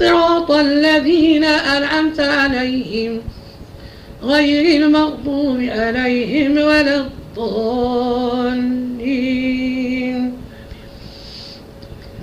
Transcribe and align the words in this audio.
صراط 0.00 0.50
الذين 0.50 1.44
أنعمت 1.44 2.20
عليهم 2.20 3.20
غير 4.22 4.82
المغضوب 4.82 5.60
عليهم 5.60 6.52
ولا 6.52 6.96
الضالين. 6.96 8.30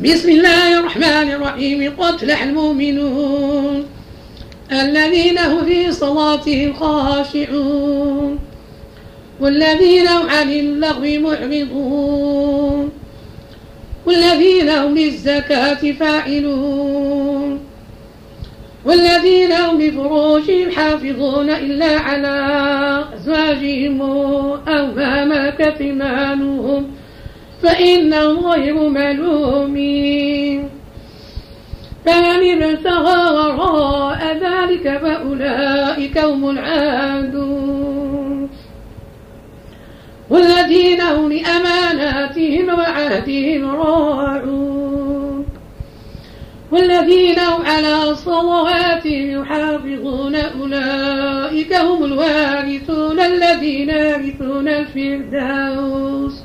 بسم 0.03 0.29
الله 0.29 0.79
الرحمن 0.79 1.31
الرحيم. 1.31 1.93
قتلح 1.97 2.43
المؤمنون 2.43 3.85
الذين 4.71 5.37
هم 5.37 5.65
في 5.65 5.91
صلاتهم 5.91 6.73
خاشعون 6.73 8.39
والذين 9.39 10.07
هم 10.07 10.29
عن 10.29 10.51
اللغو 10.51 11.19
معرضون 11.19 12.91
والذين 14.05 14.69
هم 14.69 14.97
للزكاة 14.97 15.91
فاعلون. 15.99 17.66
والذين 18.87 19.51
هم 19.51 19.81
لفروجهم 19.81 20.71
حافظون 20.71 21.49
إلا 21.49 21.99
على 21.99 22.35
أزواجهم 23.15 24.01
أو 24.67 24.87
ما 24.95 25.25
ملكت 25.25 25.81
إيمانهم 25.81 26.91
فإنهم 27.63 28.45
غير 28.45 28.89
ملومين. 28.89 30.69
فمن 32.05 32.63
ابتغى 32.63 33.31
وراء 33.31 34.37
ذلك 34.41 34.97
فأولئك 34.97 36.17
هم 36.17 36.49
العادون. 36.49 38.49
والذين 40.29 41.01
هم 41.01 41.33
لأماناتهم 41.33 42.79
وعهدهم 42.79 43.75
راعون. 43.75 44.76
والذين 46.71 47.39
هم 47.39 47.65
على 47.65 48.15
صلواتهم 48.15 49.41
يحافظون 49.41 50.35
أولئك 50.35 51.73
هم 51.73 52.03
الوارثون 52.03 53.19
الذين 53.19 53.89
يرثون 53.89 54.67
الفردوس. 54.67 56.43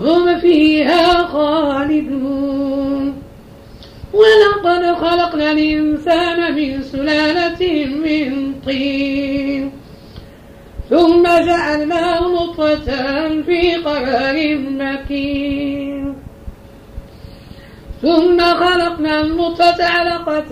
هم 0.00 0.40
فيها 0.40 1.26
خالدون. 1.26 3.14
ولقد 4.12 4.94
خلقنا 4.94 5.52
الإنسان 5.52 6.54
من 6.54 6.82
سلالة 6.82 7.86
من 7.86 8.54
طين. 8.66 9.72
ثم 10.90 11.22
جعلناه 11.22 12.20
نطفة 12.20 13.42
في 13.42 13.74
قرار 13.74 14.58
مكين. 14.58 15.71
ثم 18.02 18.40
خلقنا 18.40 19.20
النطفة 19.20 19.84
علقة 19.84 20.42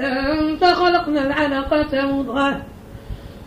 فخلقنا 0.61 1.27
العلقة 1.27 2.07
مضغة. 2.07 2.63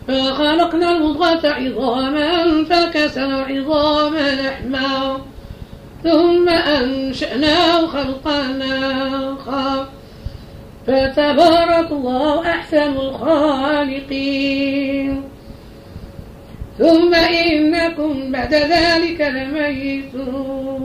فخلقنا 0.08 0.90
المضغة 0.96 1.48
عظاما 1.48 2.64
فكسر 2.64 3.44
عظام 3.48 4.14
لحما 4.16 5.18
ثم 6.04 6.48
أنشأناه 6.48 7.86
خلقا 7.86 8.58
آخر. 9.32 9.86
فتبارك 10.86 11.92
الله 11.92 12.50
أحسن 12.50 12.92
الخالقين. 12.96 14.44
ثم 16.78 17.14
إنكم 17.14 18.32
بعد 18.32 18.54
ذلك 18.54 19.20
لميتون. 19.20 20.84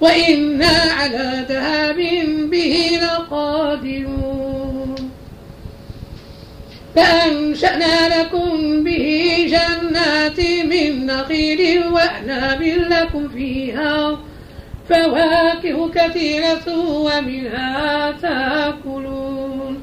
وإنا 0.00 0.76
على 0.98 1.44
ذهاب 1.48 1.96
به 2.50 2.98
لقادرون. 3.02 4.94
فأنشأنا 6.96 8.20
لكم 8.20 8.84
به 8.84 9.46
جنات 9.48 10.40
من 10.40 11.06
نخيل 11.06 11.86
وأعناب 11.86 12.62
لكم 12.62 13.28
فيها 13.28 14.18
فواكه 14.88 15.90
كثيرة 15.90 16.78
ومنها 16.78 18.10
تأكلون. 18.22 19.82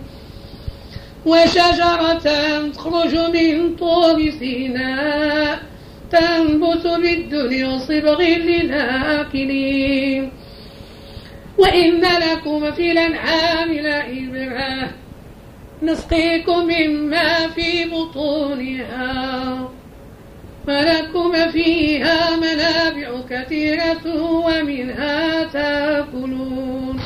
وشجرة 1.26 2.26
تخرج 2.74 3.16
من 3.16 3.76
طور 3.76 4.32
سيناء 4.40 5.60
تنبت 6.12 6.88
بالدن 6.88 7.66
وصبغ 7.66 8.22
للآكلين. 8.22 10.32
وإن 11.58 12.02
لكم 12.02 12.72
في 12.72 12.92
الأنعام 12.92 13.72
لعبرة 13.72 14.90
نسقيكم 15.84 16.66
مما 16.66 17.48
في 17.48 17.86
بطونها. 17.86 19.70
ولكم 20.68 21.52
فيها 21.52 22.38
منابع 22.38 23.22
كثيرة 23.30 24.22
ومنها 24.22 25.44
تأكلون. 25.44 27.02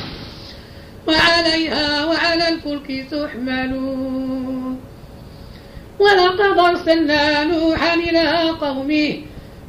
وعليها 1.08 2.04
وعلى 2.04 2.48
الفلك 2.48 3.06
تحملون. 3.10 4.85
ولقد 5.98 6.58
أرسلنا 6.58 7.44
نوحا 7.44 7.94
إلى 7.94 8.50
قومه 8.50 9.22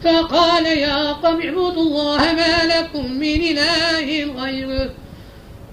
فقال 0.04 0.66
يا 0.66 1.12
قوم 1.12 1.42
اعبدوا 1.42 1.72
الله 1.72 2.18
ما 2.18 2.66
لكم 2.66 3.12
من 3.12 3.42
إله 3.42 4.34
غيره 4.44 4.90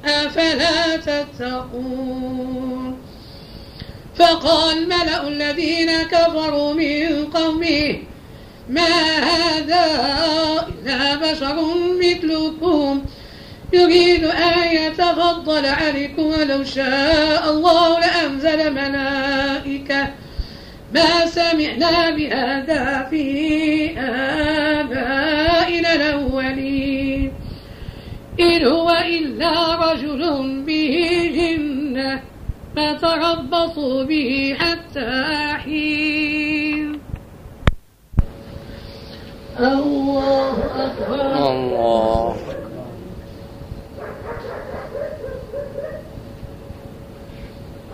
أفلا 0.05 0.97
تتقون؟ 0.97 2.99
فقال 4.17 4.87
ملأ 4.87 5.29
الذين 5.29 6.03
كفروا 6.03 6.73
من 6.73 7.25
قومه 7.25 7.99
ما 8.69 9.19
هذا 9.19 9.85
إلا 10.69 11.17
بشر 11.17 11.65
مثلكم 12.01 13.05
يريد 13.73 14.25
أن 14.25 14.69
يتفضل 14.73 15.67
عليكم 15.67 16.23
ولو 16.23 16.65
شاء 16.65 17.51
الله 17.51 18.01
لأنزل 18.01 18.75
ملائكة. 18.75 20.09
ما 20.95 21.27
سمعنا 21.27 22.11
بهذا 22.11 23.07
في 23.11 23.25
آبائنا 23.99 25.95
الأولين. 25.95 27.33
إن 28.41 28.67
هو 28.67 28.91
إلا 28.91 29.75
رجل 29.75 30.23
به 30.67 30.95
جنة 31.37 32.21
فتربصوا 32.77 34.05
به 34.05 34.57
حتى 34.59 35.13
حين. 35.65 37.01
الله 39.61 40.57
أكبر. 40.87 41.21
الله 41.51 42.37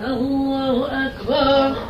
الله 0.01 1.07
أكبر. 1.07 1.90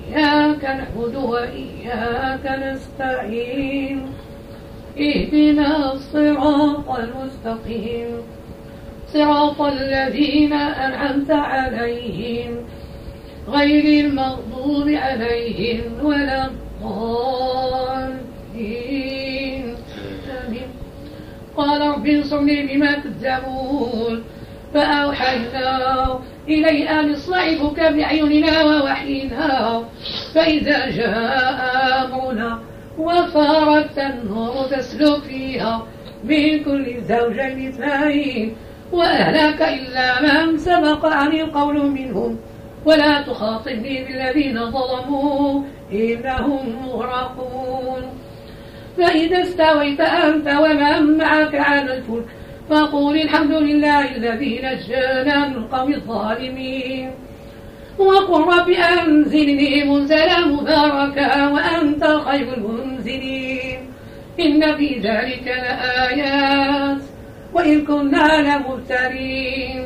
إياك 0.15 0.63
نعبد 0.63 1.15
وإياك 1.15 2.45
نستعين. 2.45 4.05
اهدنا 4.99 5.93
الصراط 5.93 6.99
المستقيم. 6.99 8.07
صراط 9.13 9.61
الذين 9.61 10.53
أنعمت 10.53 11.31
عليهم. 11.31 12.55
غير 13.47 14.05
المغضوب 14.05 14.89
عليهم 14.89 16.05
ولا 16.05 16.45
الضالين. 16.45 16.61
قال 21.57 21.81
رب 21.81 22.05
انصرني 22.07 22.67
بما 22.67 22.93
كذبون 22.93 24.00
فأوحينا 24.73 26.19
إلي 26.47 26.89
أن 26.89 27.11
اصطعبك 27.11 27.79
بأعيننا 27.79 28.63
ووحينا. 28.63 29.83
فإذا 30.35 30.89
جاء 30.89 31.59
أمرنا 32.05 32.59
وفارت 32.97 33.97
النور 33.97 34.55
تسلك 34.71 35.21
فيها 35.23 35.87
من 36.23 36.63
كل 36.63 37.01
زوجين 37.01 37.67
اثنين. 37.67 38.55
وأهلك 38.91 39.61
إلا 39.61 40.21
من 40.21 40.57
سبق 40.57 41.05
عن 41.05 41.31
القول 41.31 41.85
منهم. 41.85 42.39
ولا 42.85 43.21
تخاطبني 43.21 44.03
بالذين 44.03 44.71
ظلموا 44.71 45.61
إنهم 45.91 46.85
مغرقون. 46.85 48.03
فإذا 48.97 49.41
استويت 49.41 50.01
أنت 50.01 50.47
ومن 50.47 51.17
معك 51.17 51.55
على 51.55 51.97
الفلك 51.97 52.25
فقول 52.71 53.17
الحمد 53.17 53.51
لله 53.51 54.15
الذي 54.15 54.61
نجانا 54.63 55.47
من 55.47 55.55
القوم 55.55 55.93
الظالمين. 55.93 57.11
وقل 57.97 58.41
رب 58.41 58.69
أنزلني 58.69 59.83
منزلا 59.83 60.39
مباركا 60.39 61.47
وأنت 61.47 62.03
خير 62.03 62.47
المنزلين. 62.57 63.79
إن 64.39 64.75
في 64.75 64.99
ذلك 64.99 65.45
لآيات 65.47 67.01
وإن 67.53 67.85
كنا 67.85 68.27
لمبتلين 68.41 69.85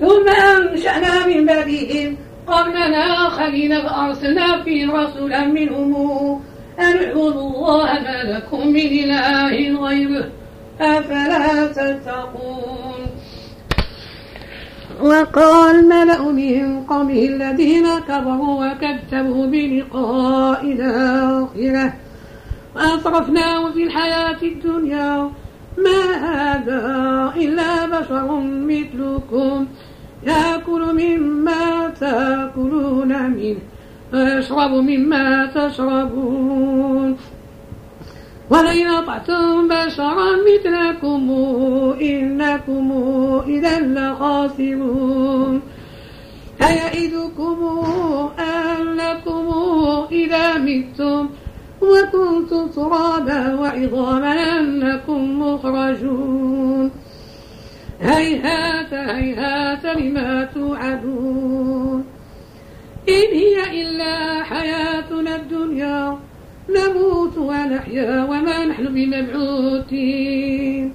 ثم 0.00 0.28
أنشأنا 0.28 1.26
من 1.26 1.46
بعدهم 1.46 2.16
قرننا 2.46 3.28
خلينا 3.28 3.88
فأرسلنا 3.88 4.62
في 4.62 4.84
رسولا 4.84 5.46
منهم 5.46 6.42
أن 6.78 6.84
اعبدوا 6.84 7.50
الله 7.50 7.84
ما 7.84 8.22
لكم 8.24 8.66
من 8.68 8.76
إله 8.76 9.86
غيره 9.88 10.28
أفلا 10.80 11.66
تتقون؟ 11.66 13.06
وقال 15.00 15.88
ملأ 15.88 16.22
من 16.22 16.84
قومه 16.84 17.12
الذين 17.12 17.86
كفروا 18.08 18.66
وكذبوا 18.66 19.46
بلقاء 19.46 20.64
الآخرة. 20.64 21.92
وأطرفناه 22.76 23.72
في 23.72 23.82
الحياة 23.82 24.42
الدنيا. 24.42 25.30
ما 25.78 26.02
هذا 26.26 26.82
إلا 27.36 27.86
بشر 27.86 28.40
مثلكم. 28.40 29.66
يأكل 30.26 30.82
مما 30.92 31.88
تأكلون 32.00 33.30
منه 33.30 33.58
ويشرب 34.12 34.70
مما 34.70 35.46
تشربون. 35.46 37.16
ولئن 38.50 38.86
أطعتم 38.86 39.68
بشرا 39.68 40.36
مثلكم 40.48 41.30
إنكم 42.00 42.92
إذا 43.46 43.80
لخاسرون 43.80 45.62
أيئدكم 46.62 47.84
أنكم 48.38 49.54
إذا 50.12 50.58
متم 50.58 51.28
وكنتم 51.82 52.68
ترابا 52.68 53.54
وعظاما 53.54 54.58
أنكم 54.58 55.42
مخرجون 55.42 56.90
هيهات 58.00 58.94
هيهات 58.94 59.84
لما 59.84 60.44
توعدون 60.54 62.04
إن 63.08 63.28
هي 63.32 63.82
إلا 63.82 64.42
حياتنا 64.42 65.36
الدنيا 65.36 66.18
نموت 66.68 67.38
ونحيا 67.38 68.24
وما 68.24 68.64
نحن 68.64 68.94
بمبعوثين. 68.94 70.94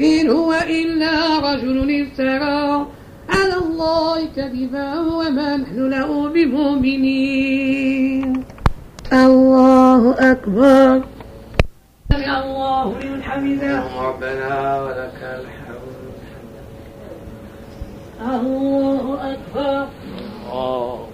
إن 0.00 0.30
هو 0.30 0.52
إلا 0.52 1.38
رجل 1.38 2.02
افترى 2.02 2.86
على 3.28 3.56
الله 3.66 4.26
كذبا 4.36 5.00
وما 5.00 5.56
نحن 5.56 5.90
له 5.90 6.28
بمؤمنين. 6.28 8.44
الله 9.12 10.32
أكبر. 10.32 11.02
سمع 12.12 12.44
الله 12.44 13.00
لمن 13.00 13.22
حمده. 13.22 13.82
ربنا 14.00 14.82
ولك 14.82 15.20
الحمد. 15.22 16.14
الله 18.20 19.32
أكبر. 19.32 19.86
الله. 20.52 21.13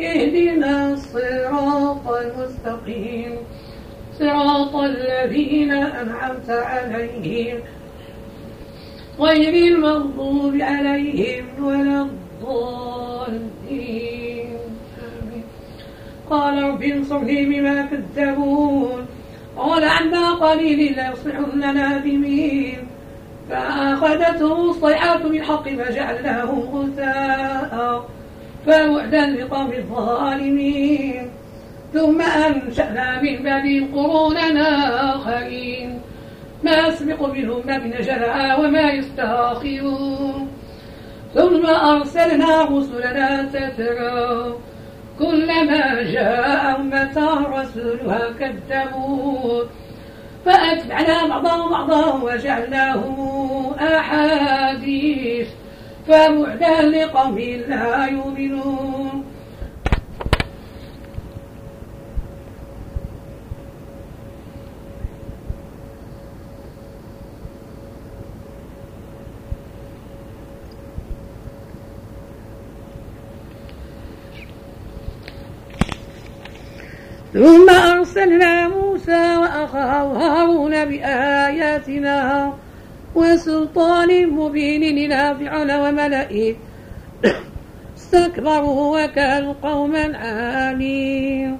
اهدنا 0.00 0.92
الصراط 0.92 2.08
المستقيم. 2.08 3.36
صراط 4.18 4.76
الذين 4.76 5.72
أنعمت 5.72 6.50
عليهم. 6.50 7.58
غير 9.20 9.74
المغضوب 9.74 10.56
عليهم 10.60 11.64
ولا 11.64 12.02
الضالين. 12.02 13.28
قال 16.30 16.62
رب 16.62 16.82
انصرني 16.82 17.44
بما 17.46 17.88
كذبون. 17.90 19.06
قال 19.56 19.84
عنا 19.84 20.34
قليل 20.34 20.92
لا 20.92 21.12
يصلحن 21.12 21.74
نادمين. 21.74 22.78
فأخذتهم 23.50 24.70
الصيحة 24.70 25.18
بالحق 25.18 25.68
فجعلناهم 25.68 26.60
غثاء. 26.60 28.17
فبعدا 28.68 29.26
لقوم 29.26 29.72
الظالمين. 29.72 31.30
ثم 31.92 32.20
أنشأنا 32.20 33.22
من 33.22 33.42
بعدهم 33.42 33.94
قرونا 33.94 34.68
آخرين. 35.14 36.00
ما 36.64 36.76
يسبق 36.88 37.20
منهم 37.32 37.62
من 37.66 37.90
جلعا 37.90 38.56
وما 38.56 38.90
يستاخرون 38.90 40.48
ثم 41.34 41.66
أرسلنا 41.66 42.62
رسلنا 42.62 43.42
تترى. 43.42 44.54
كلما 45.18 46.02
جاء 46.02 46.76
أمة 46.80 47.16
رسولها 47.56 48.22
كذبوا. 48.40 49.64
فأتبعنا 50.44 51.26
بعضهم 51.28 51.70
بعضا 51.70 52.22
وجعلناهم 52.22 53.74
أحاديث. 53.74 55.48
فبعدا 56.08 56.82
لقوم 56.82 57.38
لا 57.38 58.06
يؤمنون. 58.06 59.24
ثم 77.32 77.70
أرسلنا 77.70 78.68
موسى 78.68 79.36
وأخاه 79.36 80.02
هارون 80.02 80.84
بآياتنا 80.84 82.52
وسلطان 83.18 84.10
مبين 84.30 84.82
إلى 84.82 85.36
فرعون 85.38 85.70
وملئه. 85.82 86.54
استكبروا 87.98 89.04
وكانوا 89.04 89.54
قوما 89.62 90.04
عالين 90.16 91.56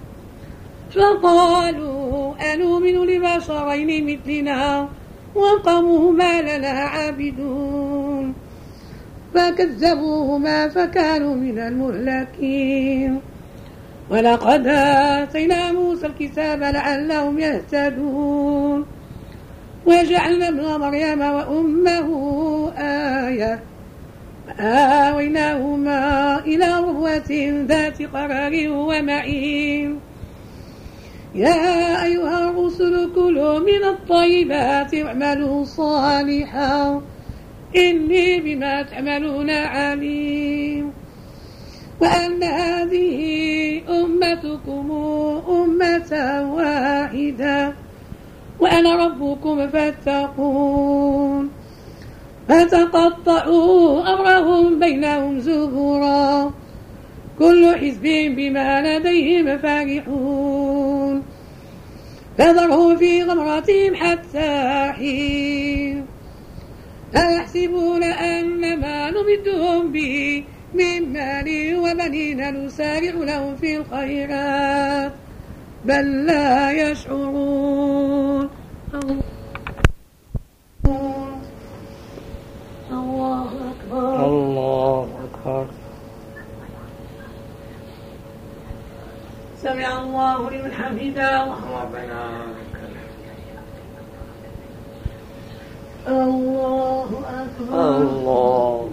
فقالوا 0.95 2.35
أنؤمن 2.55 2.97
لبشرين 3.11 3.91
مثلنا؟ 4.07 4.88
وقومهما 5.35 6.33
لنا 6.43 6.69
عابدون. 6.69 8.35
فكذبوهما 9.35 10.69
فكانوا 10.69 11.35
من 11.35 11.59
المهلكين. 11.59 13.21
ولقد 14.11 14.67
آتينا 14.67 15.73
موسى 15.73 16.07
الكتاب 16.07 16.61
لعلهم 16.62 17.38
يهتدون. 17.38 18.98
وجعلنا 19.87 20.49
ابن 20.49 20.80
مريم 20.80 21.20
وأمه 21.20 22.08
آية. 22.78 23.61
وآويناهما 24.49 26.38
إلى 26.38 26.78
ربوة 26.78 27.64
ذات 27.68 28.02
قرار 28.02 28.52
ومعين. 28.68 30.00
يا 31.35 32.04
أيها 32.04 32.50
الرسل 32.50 33.11
كلوا 33.14 33.58
من 33.58 33.85
الطيبات 33.85 34.94
واعملوا 34.94 35.64
صالحا. 35.64 37.02
إني 37.76 38.40
بما 38.40 38.82
تعملون 38.82 39.50
عليم. 39.50 40.92
وأن 42.00 42.42
هذه 42.42 43.20
أمتكم 43.88 44.90
أمة 45.49 46.12
واحدة. 46.54 47.88
وأنا 48.61 49.07
ربكم 49.07 49.69
فاتقون. 49.69 51.50
فتقطعوا 52.49 54.15
أمرهم 54.15 54.79
بينهم 54.79 55.38
زبورا 55.38 56.53
كل 57.38 57.77
حزب 57.77 58.35
بما 58.37 58.99
لديهم 58.99 59.59
فرحون 59.59 61.23
فذرهم 62.38 62.97
في 62.97 63.23
غمرتهم 63.23 63.95
حتى 63.95 64.93
حين. 64.97 66.07
أيحسبون 67.17 68.03
أن 68.03 68.81
ما 68.81 69.11
نمدهم 69.11 69.93
به 69.93 70.45
من 70.75 71.12
مال 71.12 71.77
وبنين 71.77 72.65
نسارع 72.65 73.12
لهم 73.15 73.57
في 73.57 73.77
الخيرات. 73.77 75.12
بل 75.85 76.26
لا 76.26 76.73
يشعرون. 76.73 78.49
الله 82.90 83.50
أكبر. 83.73 84.26
الله 84.26 85.08
أكبر. 85.25 85.66
سمع 89.62 90.02
الله 90.02 90.50
لمن 90.50 90.73
حمده. 90.73 91.42
ربنا 91.82 92.23
الله 96.08 97.08
أكبر. 97.28 97.97
الله 97.97 98.88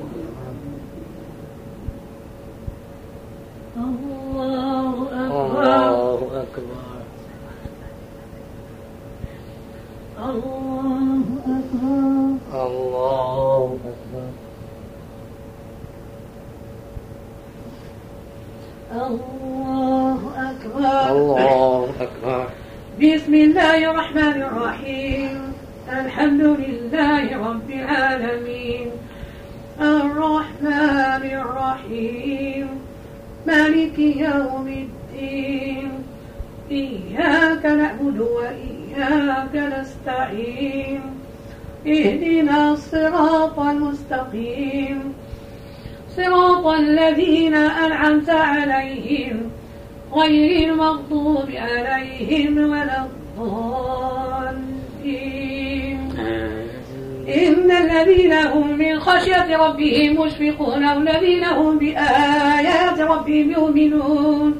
ربهم 59.75 60.21
مشفقون 60.21 60.87
والذين 60.87 61.43
هم 61.43 61.77
بآيات 61.79 62.99
ربهم 62.99 63.51
يؤمنون 63.51 64.59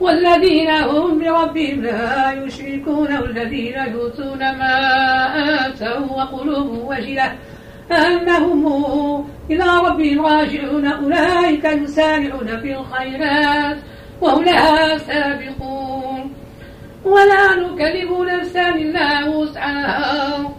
والذين 0.00 0.70
هم 0.70 1.18
بربهم 1.18 1.80
لا 1.82 2.32
يشركون 2.32 3.16
والذين 3.16 3.74
يؤتون 3.92 4.38
ما 4.38 4.76
آتوا 5.66 6.06
وقلوبهم 6.06 6.86
وجلة 6.86 7.34
أنهم 7.92 9.26
إلى 9.50 9.64
ربهم 9.84 10.26
راجعون 10.26 10.86
أولئك 10.86 11.64
يسارعون 11.64 12.60
في 12.62 12.76
الخيرات 12.76 13.76
وهم 14.20 14.44
لها 14.44 14.98
سابقون 14.98 16.32
ولا 17.04 17.54
نكلف 17.54 18.10
نفسا 18.10 18.68
إلا 18.68 19.28
وسعها 19.28 20.52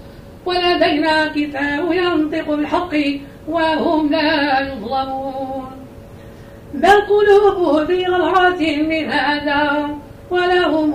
ولدينا 0.45 1.27
كتاب 1.27 1.91
ينطق 1.91 2.55
بالحق 2.55 2.95
وهم 3.47 4.09
لا 4.09 4.59
يظلمون. 4.59 5.71
بل 6.73 7.01
قلوبهم 7.01 7.85
في 7.85 8.05
غمرة 8.05 8.59
من 8.59 9.11
هذا 9.11 9.89
ولهم 10.29 10.93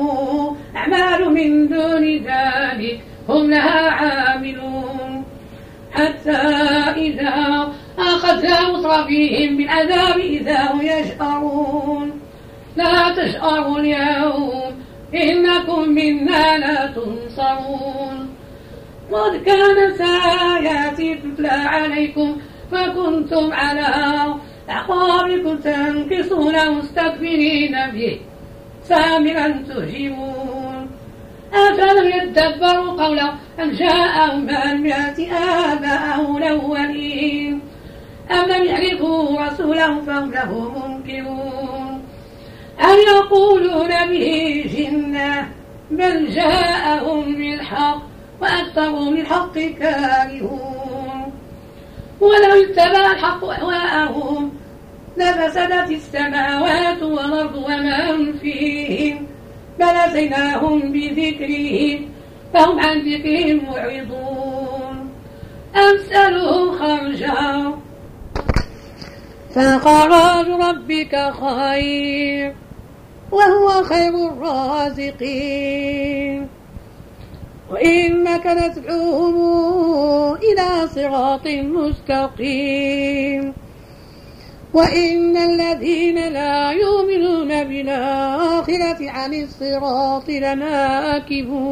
أعمال 0.77 1.33
من 1.35 1.69
دون 1.69 2.05
ذلك 2.05 3.01
هم 3.29 3.51
لها 3.51 3.91
عاملون. 3.91 5.25
حتى 5.93 6.31
إذا 6.97 7.69
أخذنا 7.99 8.73
مصرفيهم 8.73 9.57
بالعذاب 9.57 10.19
إذا 10.19 10.73
هم 10.73 10.81
يجأرون 10.81 12.21
لا 12.77 13.15
تجأروا 13.17 13.79
اليوم 13.79 14.73
إنكم 15.15 15.89
منا 15.89 16.59
لا 16.59 16.87
تنصرون. 16.87 18.32
قد 19.13 19.37
كانت 19.37 20.01
آياتي 20.01 21.15
تتلى 21.15 21.49
عليكم 21.49 22.37
فكنتم 22.73 23.53
على 23.53 23.87
أعقابكم 24.71 25.57
تنكصون 25.57 26.71
مستكبرين 26.79 27.77
به 27.93 28.21
سامرا 28.83 29.49
تهجمون 29.69 30.91
أفلم 31.55 32.07
يدبروا 32.07 33.03
قولا 33.05 33.33
أم 33.61 33.71
جاءهم 33.71 34.47
بالمئة 34.47 35.33
آباءه 35.73 36.37
الأولين؟ 36.37 37.61
أم 38.31 38.51
لم 38.51 38.65
يعرفوا 38.65 39.41
رسولهم 39.47 40.03
فهم 40.03 40.31
له 40.31 40.51
منكرون. 40.69 42.03
أم 42.81 42.97
يقولون 43.09 43.89
به 44.09 44.65
جنة 44.77 45.49
بل 45.91 46.31
جاءهم 46.31 47.35
بالحق 47.35 48.12
وأكثرهم 48.43 49.17
للحق 49.17 49.59
كارهون. 49.59 51.33
ولو 52.21 52.65
اتبع 52.65 53.11
الحق 53.13 53.45
أهواءهم 53.45 54.53
لفسدت 55.17 55.91
السماوات 55.91 57.03
والأرض 57.03 57.57
ومن 57.57 58.33
فيهن 58.33 59.27
بل 59.79 59.85
أتيناهم 59.85 60.93
بذكرهم 60.93 62.09
فهم 62.55 62.81
عن 62.81 62.99
ذكرهم 62.99 63.65
معرضون. 63.67 65.11
أمثلهم 65.77 66.73
خرجا. 66.79 67.73
فخراج 69.55 70.47
ربك 70.49 71.33
خير 71.41 72.55
وهو 73.33 73.83
خير 73.83 74.15
الرازقين. 74.33 75.83
وإنك 77.73 78.47
لتدعوهم 78.47 80.35
إلى 80.35 80.89
صراط 80.89 81.47
مستقيم. 81.47 83.55
وإن 84.75 85.37
الذين 85.37 86.29
لا 86.29 86.73
يؤمنون 86.73 87.65
بالآخرة 87.65 89.11
عن 89.11 89.35
الصراط 89.35 90.29
لناكبون 90.29 91.69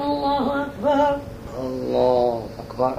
الله 0.00 0.62
أكبر. 0.62 1.18
الله 1.60 2.46
أكبر. 2.58 2.98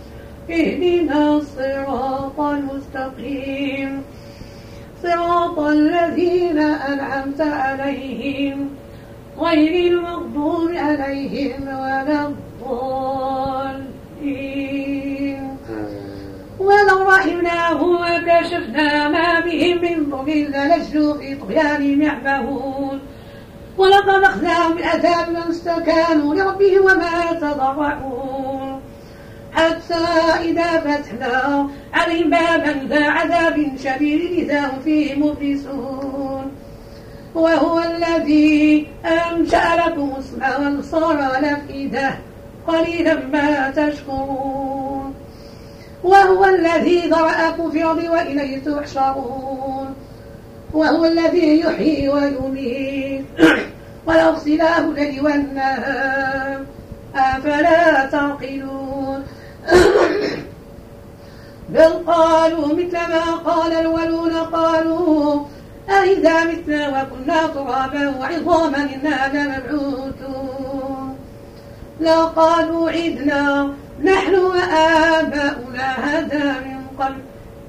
اهدنا 0.49 1.37
الصراط 1.37 2.39
المستقيم. 2.39 4.03
صراط 5.03 5.59
الذين 5.59 6.59
أنعمت 6.59 7.41
عليهم 7.41 8.69
غير 9.39 9.91
المغضوب 9.93 10.71
عليهم 10.71 11.63
ولا 11.67 12.27
الضالين. 12.27 13.91
ولو 16.59 17.09
رحمناه 17.09 17.83
وكشفنا 17.83 19.09
ما 19.09 19.39
بهم 19.39 19.81
من 19.81 20.09
ضر 20.09 20.25
للجوا 20.27 21.13
في 21.17 21.35
طغيانهم 21.35 22.01
يعمهون 22.01 22.99
ولقد 23.77 24.23
أخذناهم 24.23 24.75
بالعذاب 24.75 25.29
ما 25.29 25.49
استكانوا 25.49 26.35
لربهم 26.35 26.81
وما 26.81 27.33
تضرعون. 27.41 28.20
حتى 29.61 30.49
إذا 30.49 30.79
فتحنا 30.79 31.69
عليهم 31.93 32.29
بابا 32.29 32.87
ذا 32.89 33.05
عذاب 33.05 33.71
شديد 33.83 34.49
إذا 34.49 34.59
هم 34.59 34.79
فيه 34.83 35.15
مبلسون. 35.15 36.51
وهو 37.35 37.79
الذي 37.79 38.87
أنشأ 39.05 39.75
لكم 39.87 40.13
السمع 40.17 40.57
والبصر 40.57 41.03
والأفئدة 41.03 42.13
قليلا 42.67 43.15
ما 43.15 43.69
تشكرون. 43.69 45.13
وهو 46.03 46.45
الذي 46.45 47.07
ذرأكم 47.07 47.71
في 47.71 47.81
الأرض 47.81 48.03
وإليه 48.03 48.59
تحشرون. 48.59 49.95
وهو 50.73 51.05
الذي 51.05 51.59
يحيي 51.59 52.09
ويميت. 52.09 53.25
وله 54.07 54.29
اختلاف 54.29 54.79
الليل 54.79 55.21
والنهار 55.25 56.65
أفلا 57.15 58.05
تعقلون؟ 58.05 58.80
بل 61.69 61.91
قالوا 62.07 62.67
مثل 62.67 62.93
ما 62.93 63.35
قال 63.45 63.71
الأولون 63.71 64.33
قالوا 64.33 65.45
أئذا 65.89 66.43
متنا 66.43 66.87
وكنا 66.87 67.47
ترابا 67.47 68.13
وعظاما 68.19 68.77
إنا 68.77 69.31
لمبعوثون. 69.33 71.15
لا 71.99 72.25
قالوا 72.25 72.89
عدنا 72.89 73.73
نحن 74.03 74.35
وآباؤنا 74.35 75.87
هذا 76.03 76.45
من 76.45 76.81
قبل 76.99 77.21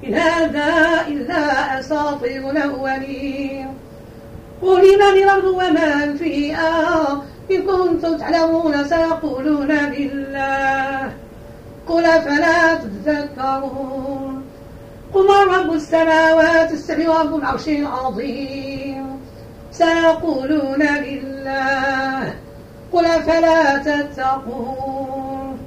إن 0.03 0.13
هذا 0.13 0.69
إلا 1.07 1.79
أساطير 1.79 2.49
الأولين. 2.49 3.67
قل 4.61 4.77
من 4.77 5.01
الأرض 5.01 5.43
ومن 5.43 6.17
فيها؟ 6.17 7.23
إن 7.51 7.61
كنتم 7.61 8.17
تعلمون 8.17 8.83
سيقولون 8.83 9.71
لله 9.71 11.13
قل 11.87 12.03
فلا 12.03 12.75
تذكرون؟ 12.75 14.43
قل 15.13 15.27
رب 15.47 15.73
السماوات 15.73 16.71
السبع 16.71 17.09
ورب 17.09 17.35
العرش 17.35 17.67
العظيم. 17.67 19.19
سيقولون 19.71 20.81
لله. 20.81 22.33
قل 22.93 23.03
فلا 23.03 23.77
تتقون؟ 23.77 25.57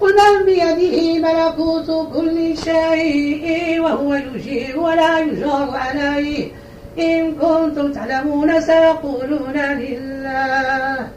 قل 0.00 0.14
من 0.14 0.44
بيده 0.46 1.28
ملكوت 1.28 2.08
كل 2.14 2.56
شيء 2.56 3.80
وهو 3.80 4.14
يجير 4.14 4.80
ولا 4.80 5.18
يجار 5.18 5.70
عليه. 5.70 6.50
إن 6.98 7.34
كنتم 7.34 7.92
تعلمون 7.92 8.60
سيقولون 8.60 9.56
لله. 9.56 11.08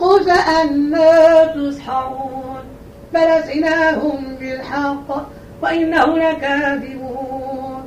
قل 0.00 0.24
فأنا 0.24 1.44
تسحرون. 1.44 2.79
بل 3.14 3.20
أتيناهم 3.20 4.36
بالحق 4.40 5.26
وإنه 5.62 6.18
لكاذبون. 6.18 7.82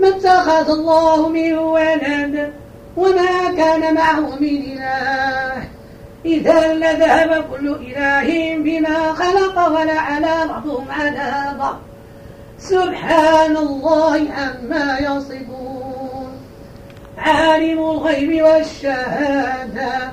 ما 0.00 0.08
اتخذ 0.08 0.70
الله 0.70 1.28
من 1.28 1.58
ولد 1.58 2.52
وما 2.96 3.54
كان 3.56 3.94
معه 3.94 4.20
من 4.20 4.62
إله. 4.62 5.68
إذا 6.24 6.74
لذهب 6.74 7.44
كل 7.50 7.68
إله 7.68 8.58
بما 8.58 9.12
خلق 9.12 9.68
ولعلى 9.68 10.26
على 10.90 11.58
بعض 11.58 11.78
سبحان 12.58 13.56
الله 13.56 14.26
عما 14.32 14.98
يصفون. 14.98 16.32
عالم 17.18 17.78
الغيب 17.78 18.42
والشهادة. 18.42 20.12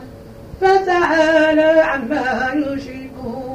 فتعالى 0.62 1.82
عما 1.82 2.52
يشركون. 2.54 3.55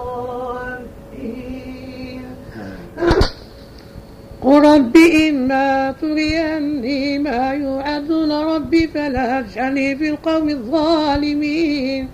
رب 4.51 4.97
إما 4.97 5.95
تريني 6.01 7.19
ما 7.19 7.53
يوعدون 7.53 8.31
ربي 8.31 8.87
فلا 8.87 9.41
تجعلني 9.41 9.95
في 9.95 10.09
القوم 10.09 10.49
الظالمين 10.49 12.09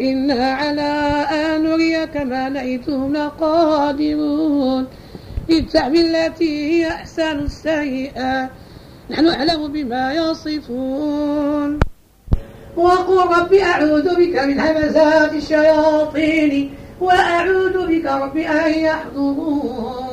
إنا 0.00 0.52
على 0.52 0.90
أن 1.32 1.62
نريك 1.62 2.16
ما 2.16 2.48
نعيتهم 2.48 3.12
لقادرون 3.12 4.86
ادفع 5.50 5.88
بالتي 5.88 6.72
هي 6.72 6.88
أحسن 6.88 7.38
السيئة 7.38 8.50
نحن 9.10 9.26
أعلم 9.26 9.68
بما 9.72 10.12
يصفون 10.12 11.80
وقل 12.76 13.38
رب 13.38 13.54
أعوذ 13.54 14.16
بك 14.16 14.38
من 14.38 14.60
همزات 14.60 15.32
الشياطين 15.32 16.74
وأعوذ 17.00 17.86
بك 17.86 18.06
رب 18.06 18.36
أن 18.36 18.70
يحضرون 18.74 20.09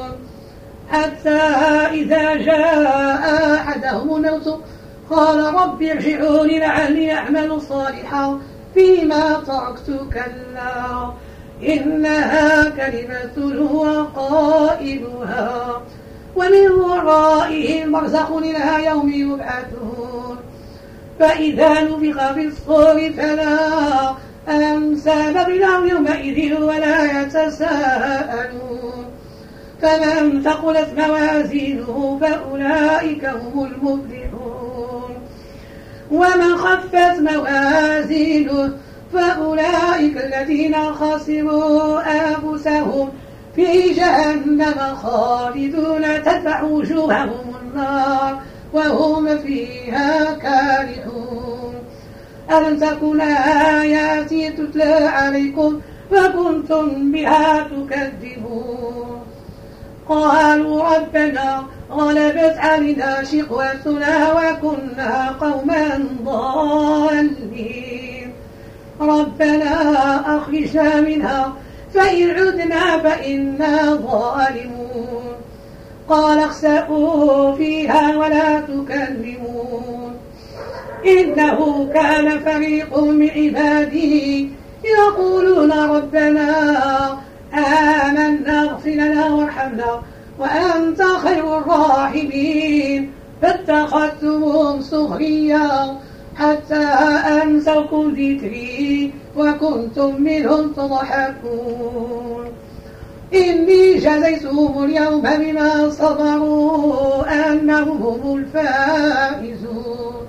حتى 0.92 1.40
إذا 1.94 2.36
جاء 2.36 3.56
أحدهم 3.56 4.26
الموت 4.26 4.64
قال 5.10 5.54
رب 5.54 5.84
ارجعوني 5.84 6.60
لعلي 6.60 7.14
أعمل 7.14 7.62
صالحا 7.62 8.40
فيما 8.74 9.44
تركت 9.48 10.00
كلا 10.14 11.12
إنها 11.64 12.70
كلمة 12.70 13.56
هو 13.56 14.06
قائلها. 14.16 15.82
ومن 16.36 16.72
ورائهم 16.72 17.92
برزخ 17.92 18.32
إلى 18.32 18.86
يوم 18.86 19.10
يبعثون. 19.10 20.38
فإذا 21.20 21.82
نفخ 21.82 22.32
في 22.34 22.48
الصور 22.48 23.12
فلا 23.18 23.58
أنساب 24.50 25.46
بينهم 25.46 25.88
يومئذ 25.88 26.62
ولا 26.62 27.22
يتساءلون. 27.22 29.06
فمن 29.82 30.42
ثقلت 30.44 30.88
موازينه 30.98 32.20
فأولئك 32.22 33.26
هم 33.26 33.66
المفلحون. 33.66 35.16
ومن 36.12 36.58
خفت 36.58 37.20
موازينه 37.20 38.74
فأولئك 39.14 40.18
الذين 40.18 40.76
خسروا 40.76 42.02
أنفسهم 42.02 43.10
في 43.56 43.94
جهنم 43.94 44.96
خالدون 45.04 46.24
تدفع 46.24 46.64
وجوههم 46.64 47.56
النار 47.62 48.42
وهم 48.74 49.38
فيها 49.38 50.34
كارحون. 50.34 51.74
ألم 52.52 52.80
تكن 52.80 53.22
آياتي 53.22 54.50
تتلى 54.50 54.94
عليكم 54.94 55.82
فكنتم 56.12 57.12
بها 57.12 57.68
تكذبون. 57.68 59.17
قالوا 60.10 60.98
ربنا 60.98 61.64
غلبت 61.92 62.56
علينا 62.58 63.24
شقوتنا 63.24 64.34
وكنا 64.34 65.36
قوما 65.42 66.06
ضالين. 66.24 68.34
ربنا 69.02 70.38
أخرجنا 70.38 71.02
منها 71.02 71.54
فإن 71.94 72.30
عدنا 72.30 72.98
فإنا 72.98 73.94
ظالمون. 73.94 75.24
قال 76.10 76.40
اخسأوا 76.40 77.56
فيها 77.56 78.18
ولا 78.18 78.60
تكلمون. 78.60 80.16
إنه 81.06 81.90
كان 81.94 82.40
فريق 82.40 83.00
من 83.00 83.30
عبادي 83.30 84.50
يقولون 84.84 85.72
ربنا 85.72 87.18
آمنا 87.58 88.62
اغفر 88.64 88.90
لنا 88.90 89.26
وارحمنا 89.34 90.02
وأنت 90.40 91.02
خير 91.02 91.58
الراحمين. 91.58 93.12
فاتخذتموهم 93.42 94.82
سخريا 94.82 95.98
حتى 96.36 96.86
أنسوكم 97.44 98.10
ذكري 98.10 99.14
وكنتم 99.38 100.22
منهم 100.22 100.74
تضحكون. 100.74 102.46
إني 103.34 103.94
جزيتهم 103.94 104.84
اليوم 104.84 105.22
بما 105.22 105.90
صبروا 105.90 107.52
أنهم 107.52 108.02
هم 108.02 108.38
الفائزون. 108.38 110.28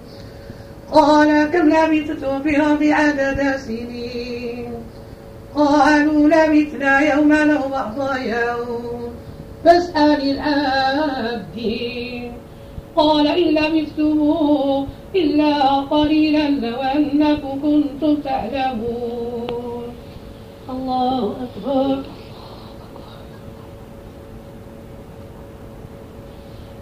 قال 0.93 1.51
كم 1.53 1.69
لبثتم 1.69 2.43
في 2.43 2.57
الأرض 2.57 2.83
عدد 2.83 3.57
سنين؟ 3.67 4.78
قالوا 5.55 6.29
لبثنا 6.29 7.15
يوما 7.15 7.57
أو 7.57 7.69
بعض 7.69 8.17
يوم. 8.17 9.15
فاسأل 9.65 10.31
العابدين. 10.31 12.33
قال 12.97 13.27
إن 13.27 13.55
لبثتم 13.55 14.87
إلا 15.15 15.75
قليلا 15.75 16.49
لو 16.49 16.83
أنكم 16.83 17.61
كنتم 17.63 18.17
تعلمون. 18.17 19.95
الله 20.71 21.37
أكبر. 21.43 22.03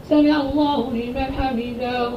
سمع 0.08 0.40
الله 0.40 0.90
لمن 0.90 1.32
حمده. 1.38 2.10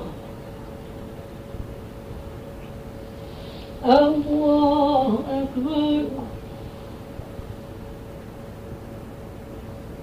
الله 3.86 5.20
أكبر. 5.32 6.04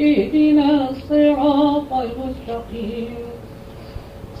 اهدنا 0.00 0.90
الصراط 0.90 1.92
المستقيم. 1.92 3.14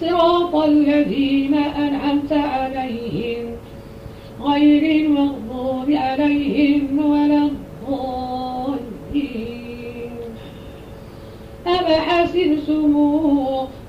صراط 0.00 0.54
الذين 0.54 1.54
أنعمت 1.54 2.32
عليهم. 2.32 3.56
غير 4.42 5.06
المغضوب 5.06 5.90
عليهم 5.90 7.10
ولا 7.10 7.48
الضالين. 7.48 8.34
أفحسبتم 11.66 12.96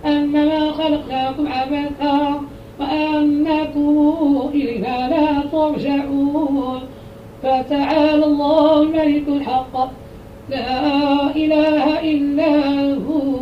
أنما 0.05 0.71
خلقناكم 0.71 1.47
عبثا 1.47 2.41
وأنكم 2.79 4.49
إلينا 4.53 5.09
لا 5.09 5.41
ترجعون؟ 5.51 6.79
فتعالى 7.43 8.25
الله 8.25 8.81
الملك 8.81 9.27
الحق. 9.27 10.04
لا 10.49 11.35
إله 11.35 12.01
إلا 12.01 12.93
هو 12.93 13.35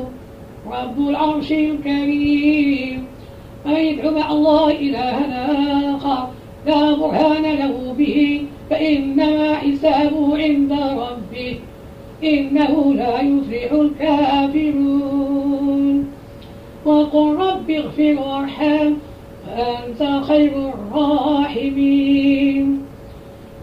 رب 0.71 1.09
العرش 1.09 1.51
الكريم. 1.51 3.05
من 3.65 3.75
يدعو 3.75 4.11
مع 4.11 4.31
الله 4.31 4.71
إلها 4.71 5.95
آخر. 5.95 6.27
لا 6.67 6.95
برهان 6.95 7.43
له 7.43 7.93
به 7.97 8.41
فإنما 8.69 9.55
حسابه 9.55 10.43
عند 10.43 10.73
ربه. 10.73 11.59
إنه 12.23 12.93
لا 12.93 13.21
يفلح 13.21 13.71
الكافرون. 13.71 15.33
وقل 16.85 17.35
رب 17.35 17.71
اغفر 17.71 18.19
وارحم 18.27 18.93
وأنت 19.47 20.23
خير 20.23 20.69
الراحمين. 20.69 22.82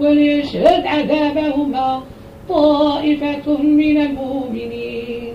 وليشهد 0.00 0.86
عذابهما 0.86 2.02
طائفة 2.48 3.62
من 3.62 4.00
المؤمنين. 4.00 5.32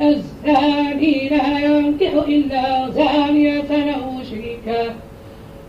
الزاني 0.00 1.28
لا 1.28 1.58
ينكح 1.58 2.12
إلا 2.28 2.90
زانية 2.90 3.94
أو 3.94 4.10
مشركة. 4.10 4.94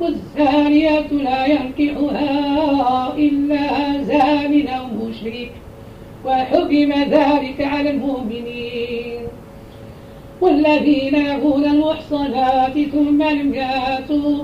والزانية 0.02 1.08
لا 1.12 1.46
ينكحها 1.46 3.14
إلا 3.18 4.04
زان 4.04 4.68
أو 4.68 4.86
مشرك. 5.08 5.52
وحكم 6.26 6.92
ذلك 6.92 7.62
على 7.62 7.90
المؤمنين. 7.90 9.20
والذين 10.42 11.16
يرون 11.16 11.66
المحصنات 11.66 12.80
ثم 12.92 13.24
لم 13.24 13.54
ياتوا 13.54 14.44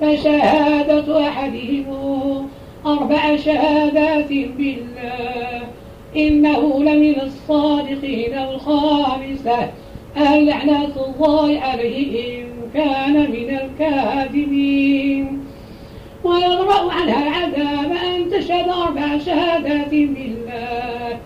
فشهادة 0.00 1.28
أحدهم 1.28 2.48
أربع 2.86 3.36
شهادات 3.36 4.28
بالله. 4.28 5.62
إنه 6.16 6.84
لمن 6.84 7.20
الصادقين 7.20 8.38
الخامسة. 8.38 9.70
اللعنة 10.16 10.94
الله 10.96 11.60
عليه 11.60 12.38
إن 12.38 12.46
كان 12.74 13.30
من 13.30 13.58
الكاذبين. 13.58 15.44
ويضرأ 16.24 16.92
عنها 16.92 17.26
العذاب 17.26 17.92
أن 17.92 18.30
تشهد 18.30 18.68
أربع 18.68 19.18
شهادات 19.18 19.90
بالله. 19.90 21.18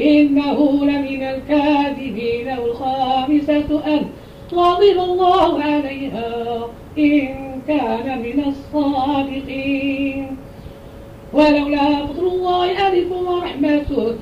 إنه 0.00 0.84
لمن 0.84 1.22
الكاذبين 1.22 2.48
الخامسة 2.48 3.82
أن 3.86 4.04
غضب 4.52 4.98
الله 4.98 5.62
عليها. 5.62 6.68
إن 6.98 7.43
كان 7.68 8.22
من 8.22 8.44
الصادقين. 8.46 10.36
ولولا 11.32 12.06
فضل 12.06 12.26
الله 12.26 12.66
عليكم 12.78 13.26
ورحمته 13.26 14.16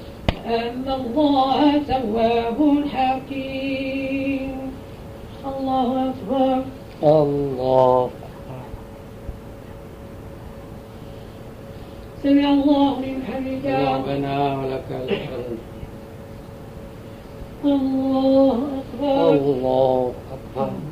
أن 0.47 0.85
الله 0.89 1.79
تواب 1.89 2.85
حكيم. 2.93 4.73
الله 5.47 6.11
أكبر. 6.11 6.63
الله. 7.03 8.11
سمع 12.23 12.49
الله 12.51 13.01
من 13.01 13.23
حمده. 13.29 13.95
ربنا 13.95 14.59
ولك 14.59 14.89
الحمد. 14.91 15.59
الله 17.65 18.59
أكبر. 18.79 19.31
الله 19.31 20.13
أكبر. 20.33 20.92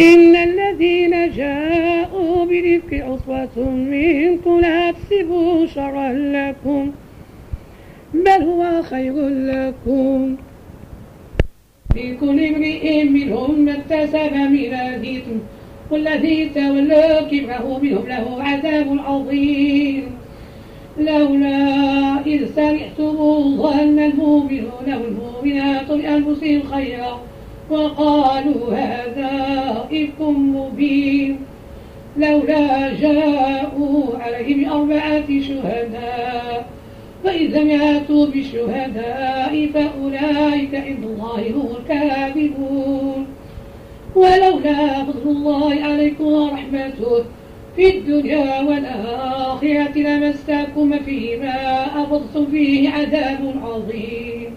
إن 0.00 0.36
الذين 0.36 1.30
جاءوا 1.30 2.44
بالإفك 2.44 2.94
عصبة 2.94 3.70
منكم 3.70 4.60
لا 4.60 4.90
تحسبوا 4.90 5.66
شرا 5.66 6.12
لكم 6.12 6.92
بل 8.14 8.42
هو 8.42 8.82
خير 8.82 9.28
لكم 9.28 10.36
لكل 11.96 12.44
امرئ 12.44 13.04
منهم 13.04 13.60
ما 13.60 13.72
اكتسب 13.72 14.34
من 14.34 14.74
الإثم 14.74 15.36
والذي 15.90 16.50
تولى 16.54 17.26
كبره 17.30 17.80
منهم 17.82 18.06
له 18.06 18.42
عذاب 18.42 18.98
عظيم 18.98 20.02
لولا 20.98 22.20
إذ 22.26 22.46
سمعتم 22.56 23.16
ظن 23.56 23.98
المؤمنون 23.98 24.86
والمؤمنات 24.86 25.92
بأنفسهم 25.92 26.62
خيرا 26.62 27.20
وقالوا 27.70 28.74
هذا 28.74 29.30
إفك 29.92 30.20
مبين 30.20 31.38
لولا 32.16 32.92
جاءوا 32.94 34.18
عليه 34.18 34.66
بأربعة 34.66 35.40
شهداء. 35.40 36.66
فإذا 37.24 37.60
لم 37.60 37.70
يأتوا 37.70 38.26
بالشهداء 38.26 39.70
فأولئك 39.74 40.74
عند 40.74 41.04
الله 41.04 41.50
هم 41.50 41.68
الكاذبون. 41.76 43.26
ولولا 44.14 45.04
فضل 45.04 45.30
الله 45.30 45.74
عليكم 45.84 46.24
ورحمته 46.24 47.24
في 47.76 47.98
الدنيا 47.98 48.60
والآخرة 48.60 49.98
لمسكم 49.98 50.98
فيما 51.04 51.86
أفضتم 52.02 52.46
فيه 52.50 52.90
عذاب 52.90 53.54
عظيم. 53.64 54.56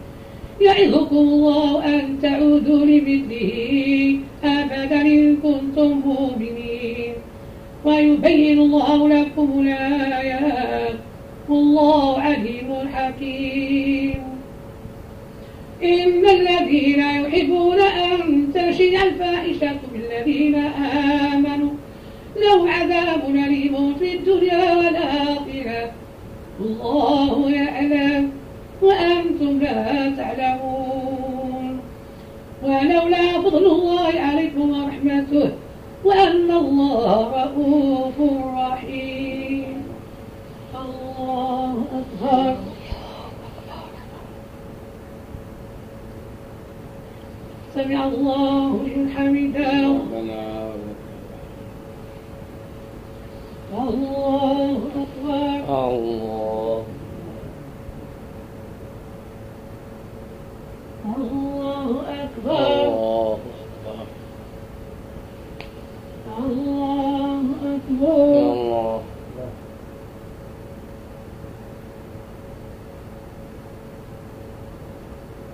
يعظكم 0.61 1.15
الله 1.15 1.85
أن 1.85 2.19
تعودوا 2.21 2.85
لمثله 2.85 4.17
أبدا 4.43 5.01
إن 5.01 5.35
كنتم 5.35 6.01
مؤمنين. 6.05 7.13
ويبين 7.85 8.59
الله 8.59 9.07
لكم 9.07 9.49
الآيات. 9.59 10.95
والله 11.49 12.19
عليم 12.19 12.87
حكيم. 12.93 14.13
إن 15.83 16.25
الذين 16.29 16.99
يحبون 16.99 17.79
أن 17.79 18.47
تشيع 18.53 19.03
الفاحشة 19.03 19.79
بالذين 19.93 20.55
آمنوا 21.35 21.71
لهم 22.37 22.67
عذاب 22.67 23.29
أليم 23.29 23.95
في 23.99 24.15
الدنيا 24.15 24.75
والآخرة. 24.75 25.91
الله 26.59 27.51
يعلم. 27.51 28.40
وأنتم 28.81 29.59
لا 29.59 30.09
تعلمون. 30.17 31.79
ولولا 32.63 33.41
فضل 33.41 33.65
الله 33.65 34.13
عليكم 34.19 34.65
ورحمته 34.69 35.51
وأن 36.05 36.51
الله 36.51 37.43
رؤوف 37.43 38.17
رحيم. 38.57 39.83
الله 40.75 41.73
أكبر. 41.99 42.55
سمع 47.75 47.99
الله 48.05 48.69
لمن 48.85 49.09
حمده. 49.15 49.71
الله 53.77 54.77
أكبر. 55.03 55.57
الله 55.89 56.83
الله 61.05 62.01
أكبر. 62.09 62.83
الله 62.87 63.37
الله 66.37 67.45
أكبر. 67.65 68.51
الله 68.51 69.01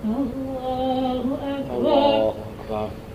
الله 0.04 1.24
أكبر. 1.42 1.76
الله 1.76 2.28
أكبر. 2.28 3.07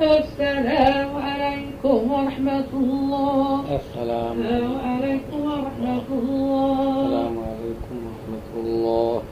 السلام 0.00 1.16
عليكم 1.16 2.12
ورحمة 2.12 2.68
الله. 2.74 3.60
السلام. 3.80 4.36
عليكم 4.84 5.38
ورحمة 5.40 6.08
الله. 6.12 7.00
السلام 7.00 7.36
عليكم 7.48 7.96
ورحمة 8.04 8.48
الله. 8.60 9.22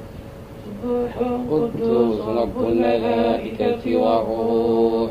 سبح 0.64 1.14
قدوس 1.50 2.20
رب 2.20 2.56
الملائكة 2.68 3.84
والروح. 3.96 5.10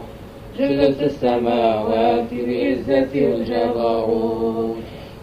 جلت 0.57 1.01
السماوات 1.01 2.33
بعزة 2.33 3.13
الجبروت 3.13 4.75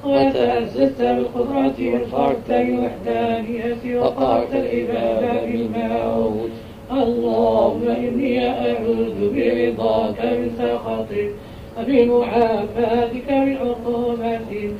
وتعززت 0.05 1.03
بالقدرة 1.03 1.79
والفرد 1.93 2.49
بالوحدانية 2.49 4.01
وقهرت 4.01 4.53
العباد 4.55 5.47
بالموت. 5.47 6.69
اللهم 6.92 7.88
إني 7.88 8.48
أعوذ 8.48 9.18
برضاك 9.35 10.20
من 10.24 10.50
سخطك 10.59 11.31
وبمعافاتك 11.79 13.31
من 13.31 13.57
عقوبتك 13.57 14.70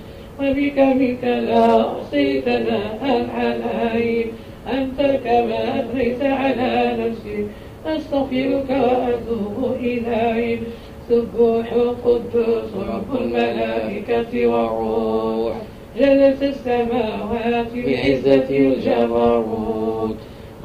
وبك 0.40 0.79
منك 0.79 1.25
لا 1.25 1.81
أحصي 1.81 2.40
ثناء 2.40 3.27
عليك 3.35 4.27
أنت 4.73 5.01
كما 5.25 5.81
أثنيت 5.81 6.23
على 6.23 6.96
نفسي 6.98 7.46
أستغفرك 7.87 8.71
وأتوب 8.71 9.75
إليك. 9.81 10.61
سبوح 11.08 11.67
قدوس 12.04 12.71
رب 12.88 13.21
الملائكة 13.21 14.46
والروح 14.46 15.54
جلت 15.98 16.42
السماوات 16.42 17.73
بعزة 17.75 18.48
الجبروت. 18.50 20.17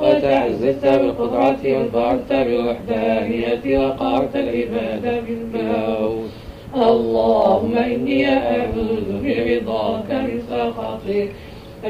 وتعززت 0.06 0.86
بالقدرة 0.86 1.62
وانفعلت 1.66 2.32
بالوحدانية 2.32 3.80
وقهرت 3.80 4.36
العباد 4.36 5.24
بالموت. 5.28 6.30
اللهم 6.76 7.78
إني 7.78 8.28
أعوذ 8.28 9.08
برضاك 9.24 10.10
من 10.12 10.42
سخطك 10.50 11.30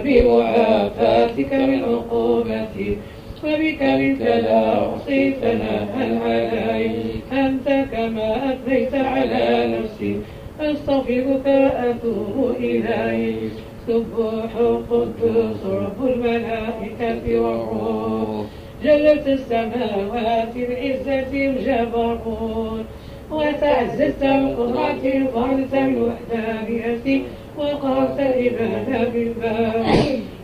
بمعافاتك 0.03 1.53
من 1.53 1.83
عقوبتك 1.83 2.97
وبك 3.43 3.81
منك 3.81 4.21
لا 4.21 4.89
أحصي 4.89 5.31
ثناء 5.41 6.19
عليك 6.25 7.23
أنت 7.31 7.67
كما 7.91 8.29
أثنيت 8.53 8.93
على 8.93 9.43
نفسي 9.73 10.13
أستغفرك 10.61 11.45
وأتوب 11.45 12.55
إليك. 12.59 13.53
سبوح 13.87 14.51
قدوس 14.89 15.61
رب 15.65 15.99
الملائكة 16.07 17.39
والروح 17.39 18.45
جلت 18.83 19.27
السماوات 19.27 20.53
بعزة 20.57 21.31
الجبروت. 21.33 22.85
وتعززت 23.31 24.21
بالقدرة 24.23 25.23
وفرت 25.35 25.73
بالوحدانية 25.73 27.21
وقرت 27.57 28.19
العباد 28.19 29.11
بالباب 29.13 29.85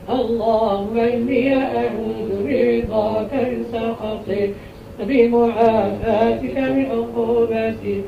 اللهم 0.10 0.98
إني 0.98 1.56
أعوذ 1.56 2.30
برضاك 2.46 3.34
من 3.34 3.66
سخطك 3.74 4.50
بمعافاتك 5.08 6.58
من 6.58 6.86
عقوبتك. 6.92 8.04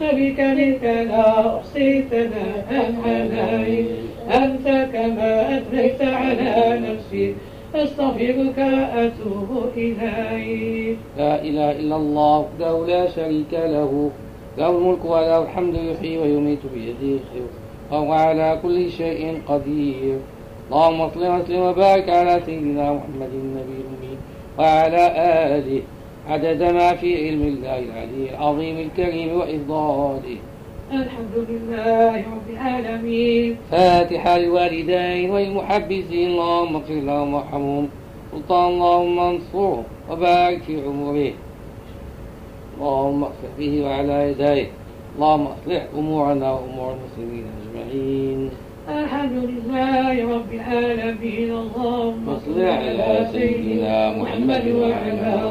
فبك 0.00 0.40
منك 0.40 0.84
لا 0.84 1.56
أحصي 1.56 2.02
ثناء 2.10 2.94
عليك 3.50 3.86
أنت 4.30 4.66
كما 4.92 5.58
أثنيت 5.58 6.02
على 6.02 6.80
نفسي 6.80 7.34
أستغفرك 7.74 8.58
أتوب 8.58 9.50
إليك. 9.76 10.98
لا 11.18 11.42
إله 11.42 11.70
إلا 11.70 11.96
الله 11.96 12.38
وحده 12.38 12.86
لا 12.86 13.08
شريك 13.08 13.52
له 13.52 14.10
له 14.58 14.70
الملك 14.70 15.04
وله 15.04 15.42
الحمد 15.42 15.74
يحيي 15.74 16.18
ويميت 16.18 16.58
بيده. 16.74 17.20
الخير 17.20 17.48
وهو 17.90 18.12
على 18.12 18.58
كل 18.62 18.90
شيء 18.90 19.40
قدير. 19.48 20.18
اللهم 20.70 21.08
صل 21.08 21.26
وسلم 21.26 21.60
وبارك 21.60 22.08
على 22.10 22.40
سيدنا 22.46 22.92
محمد 22.92 23.30
النبي 23.42 23.76
الأمي 23.84 24.14
وعلى 24.58 25.02
آله 25.56 25.82
عدد 26.28 26.62
ما 26.62 26.94
في 26.94 27.26
علم 27.26 27.42
الله 27.42 27.78
العلي 27.78 28.30
العظيم 28.30 28.76
الكريم 28.78 29.36
وإفضاله. 29.36 30.38
الحمد 30.92 31.36
لله 31.48 32.16
رب 32.16 32.48
العالمين. 32.50 33.56
فاتحة 33.70 34.38
للوالدين 34.38 35.30
والمحبسين 35.30 36.30
اللهم 36.30 36.76
اغفر 36.76 36.94
لهم 36.94 37.34
وارحمهم. 37.34 37.88
سلطان 38.32 38.72
اللهم 38.72 39.18
انصره 39.18 39.84
وبارك 40.10 40.62
في 40.62 40.82
عمره. 40.86 41.32
اللهم 42.78 43.24
اغفر 43.24 43.50
به 43.58 43.84
وعلى 43.84 44.30
يديه. 44.30 44.66
اللهم 45.16 45.46
اصلح 45.46 45.82
أمورنا 45.98 46.52
وأمور 46.52 46.94
المسلمين 46.96 47.44
أجمعين. 47.58 48.50
الحمد 48.88 49.32
لله 49.50 50.34
رب 50.34 50.52
العالمين. 50.52 51.50
اللهم 51.52 52.36
صل 52.46 52.60
على 52.62 53.28
سيدنا 53.32 54.18
محمد 54.18 54.64
وعلى 54.68 55.50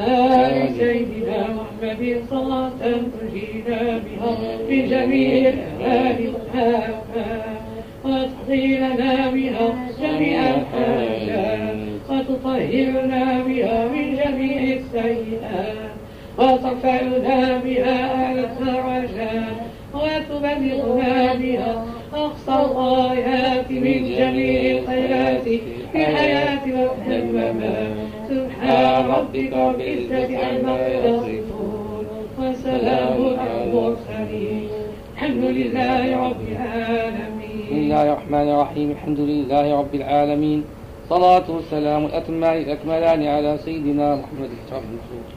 آل 0.00 0.68
سيدنا 0.78 1.46
محمد 1.56 2.22
صلاة 2.30 2.70
تنجينا 2.80 3.98
بها 3.98 4.30
من 4.68 4.88
جميع 4.88 5.52
والآفات 5.80 7.60
وتقضي 8.04 8.76
لنا 8.76 9.30
بها 9.30 9.74
جميع 10.02 10.40
الحاجات. 10.40 11.76
وتطهرنا 12.10 13.42
بها 13.46 13.88
من 13.88 14.16
جميع 14.16 14.60
السيئات. 14.76 15.90
وترفعنا 16.38 17.58
بها 17.64 18.24
أعلى 18.24 18.40
الدرجات. 18.40 19.56
وتبلغنا 19.94 21.34
بها 21.34 21.84
أقصى 22.14 22.52
الغايات 22.52 23.70
من 23.70 24.14
جميع 24.18 24.78
الخيرات 24.78 25.42
في 25.42 25.60
الحياة 25.94 26.90
والممات 27.06 28.09
سبحان 28.30 29.10
ربك 29.10 29.52
رب 29.52 29.80
العزة 29.80 30.38
عما 30.38 30.88
يصفون. 30.88 32.06
وسلام 32.38 33.38
على 33.38 33.64
المرسلين. 33.64 34.68
الحمد 35.14 35.44
لله 35.44 36.28
رب 36.28 36.42
العالمين. 36.52 37.66
بسم 37.66 37.76
الله 37.76 38.02
الرحمن 38.12 38.48
الرحيم. 38.54 38.90
الحمد 38.90 39.20
لله 39.20 39.78
رب 39.78 39.94
العالمين. 39.94 40.64
صلاة 41.08 41.46
والسلام 41.50 42.06
الأتمان 42.06 42.56
الأكملان 42.62 43.20
على 43.26 43.58
سيدنا 43.58 44.16
محمد 44.16 44.50
أشرف 44.66 44.82
المخلوق 44.90 45.28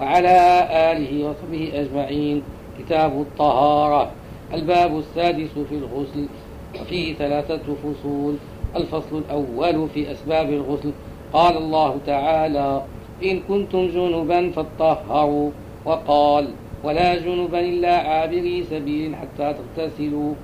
وعلى 0.00 0.36
آله 0.92 1.10
وصحبه 1.28 1.64
أجمعين. 1.74 2.42
كتاب 2.78 3.12
الطهارة. 3.20 4.10
الباب 4.54 4.98
السادس 4.98 5.52
في 5.68 5.74
الغسل. 5.74 6.26
وفيه 6.80 7.14
ثلاثة 7.14 7.66
فصول. 7.82 8.34
الفصل 8.76 9.22
الأول 9.22 9.88
في 9.94 10.12
أسباب 10.12 10.50
الغسل. 10.50 10.92
قال 11.32 11.56
الله 11.56 11.98
تعالى 12.06 12.82
إن 13.24 13.40
كنتم 13.48 13.86
جنبا 13.86 14.50
فاطهروا. 14.50 15.50
وقال 15.84 16.48
ولا 16.84 17.14
جنبا 17.14 17.60
إلا 17.60 17.96
عابري 17.96 18.64
سبيل 18.70 19.16
حتى 19.16 19.54
تغتسلوا. 19.54 20.34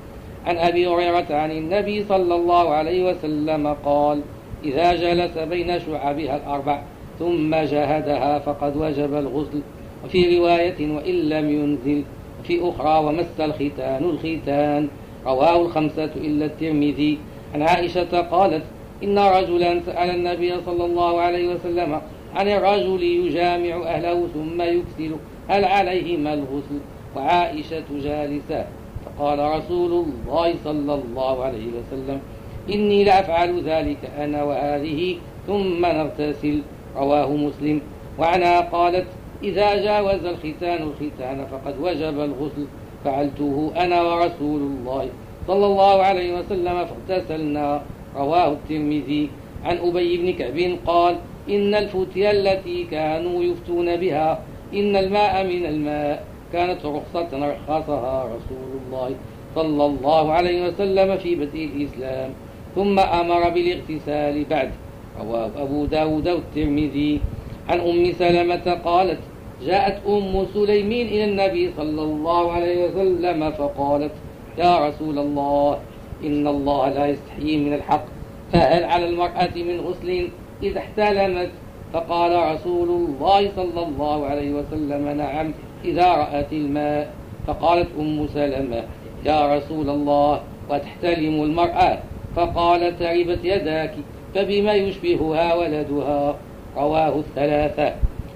عن 0.46 0.58
أبي 0.58 0.86
هريرة 0.86 1.26
عن 1.30 1.50
النبي 1.50 2.04
صلى 2.04 2.34
الله 2.34 2.74
عليه 2.74 3.10
وسلم 3.10 3.76
قال 3.84 4.20
إذا 4.64 4.94
جلس 4.94 5.38
بين 5.38 5.80
شعبها 5.80 6.36
الأربع 6.36 6.82
ثم 7.18 7.54
جاهدها 7.54 8.38
فقد 8.38 8.76
وجب 8.76 9.14
الغسل. 9.14 9.60
وفي 10.04 10.38
رواية 10.38 10.96
وإن 10.96 11.14
لم 11.14 11.50
ينزل. 11.50 12.04
وفي 12.40 12.68
أخرى 12.68 13.04
ومس 13.04 13.40
الختان 13.40 14.04
الختان. 14.04 14.88
رواه 15.26 15.56
الخمسة 15.62 16.10
إلا 16.16 16.44
الترمذي. 16.46 17.18
عن 17.54 17.62
عائشة 17.62 18.20
قالت 18.20 18.62
إن 19.02 19.18
رجلا 19.18 19.80
سأل 19.86 20.10
النبي 20.10 20.54
صلى 20.66 20.84
الله 20.84 21.20
عليه 21.20 21.54
وسلم 21.54 22.00
عن 22.34 22.48
الرجل 22.48 23.02
يجامع 23.02 23.82
أهله 23.86 24.26
ثم 24.34 24.62
يكسل 24.62 25.16
هل 25.48 25.64
عليهما 25.64 26.34
الغسل؟ 26.34 26.80
وعائشة 27.16 27.84
جالسة 28.02 28.66
فقال 29.04 29.38
رسول 29.38 29.92
الله 29.92 30.54
صلى 30.64 30.94
الله 30.94 31.44
عليه 31.44 31.66
وسلم 31.66 32.20
إني 32.74 33.04
لأفعل 33.04 33.62
ذلك 33.62 33.98
أنا 34.18 34.42
وهذه 34.42 35.16
ثم 35.46 35.86
نغتسل 35.86 36.62
رواه 36.96 37.36
مسلم. 37.36 37.80
وعنها 38.18 38.60
قالت 38.60 39.06
إذا 39.42 39.84
جاوز 39.84 40.24
الختان 40.24 40.82
الختان 40.82 41.46
فقد 41.46 41.74
وجب 41.80 42.20
الغسل 42.20 42.66
فعلته 43.04 43.72
أنا 43.76 44.02
ورسول 44.02 44.60
الله 44.60 45.08
صلى 45.46 45.66
الله 45.66 46.02
عليه 46.02 46.38
وسلم 46.38 46.86
فاغتسلنا. 46.86 47.82
رواه 48.16 48.52
الترمذي. 48.52 49.30
عن 49.64 49.76
أبي 49.78 50.16
بن 50.16 50.32
كعب 50.32 50.78
قال 50.86 51.16
إن 51.50 51.74
الفتيا 51.74 52.30
التي 52.30 52.84
كانوا 52.90 53.44
يفتون 53.44 53.96
بها 53.96 54.42
إن 54.74 54.96
الماء 54.96 55.44
من 55.44 55.66
الماء 55.66 56.24
كانت 56.52 56.84
رخصة 56.84 57.30
رخصها 57.32 58.24
رسول 58.24 58.70
الله 58.80 59.10
صلى 59.54 59.86
الله 59.86 60.32
عليه 60.32 60.68
وسلم 60.68 61.16
في 61.18 61.34
بدء 61.34 61.70
الإسلام 61.74 62.30
ثم 62.74 62.98
أمر 62.98 63.48
بالاغتسال 63.48 64.44
بعد. 64.44 64.70
رواه 65.20 65.50
أبو 65.56 65.84
داود 65.84 66.28
والترمذي. 66.28 67.20
عن 67.68 67.80
أم 67.80 68.12
سلمة 68.12 68.78
قالت 68.84 69.18
جاءت 69.66 70.06
أم 70.08 70.46
سليمين 70.54 71.06
إلى 71.06 71.24
النبي 71.24 71.70
صلى 71.76 72.02
الله 72.02 72.52
عليه 72.52 72.84
وسلم 72.84 73.50
فقالت 73.50 74.12
يا 74.58 74.88
رسول 74.88 75.18
الله 75.18 75.78
إن 76.24 76.46
الله 76.46 76.88
لا 76.88 77.06
يستحيي 77.06 77.56
من 77.56 77.72
الحق. 77.72 78.04
فهل 78.52 78.84
على 78.84 79.08
المرأة 79.08 79.50
من 79.56 79.80
غسل 79.80 80.28
إذا 80.62 80.78
احتلمت؟ 80.78 81.50
فقال 81.92 82.54
رسول 82.54 82.88
الله 82.88 83.50
صلى 83.56 83.82
الله 83.82 84.26
عليه 84.26 84.52
وسلم 84.52 85.08
نعم 85.08 85.52
إذا 85.84 86.12
رأت 86.12 86.52
الماء. 86.52 87.14
فقالت 87.46 87.88
أم 87.98 88.26
سلمة 88.34 88.82
يا 89.24 89.56
رسول 89.56 89.90
الله 89.90 90.40
وتحتلم 90.70 91.42
المرأة. 91.42 91.98
فقال 92.36 92.98
تعبت 92.98 93.38
يداك 93.44 93.94
فبما 94.34 94.74
يشبهها 94.74 95.54
ولدها؟ 95.54 96.36
رواه 96.76 97.18
الثلاثة. 97.18 97.94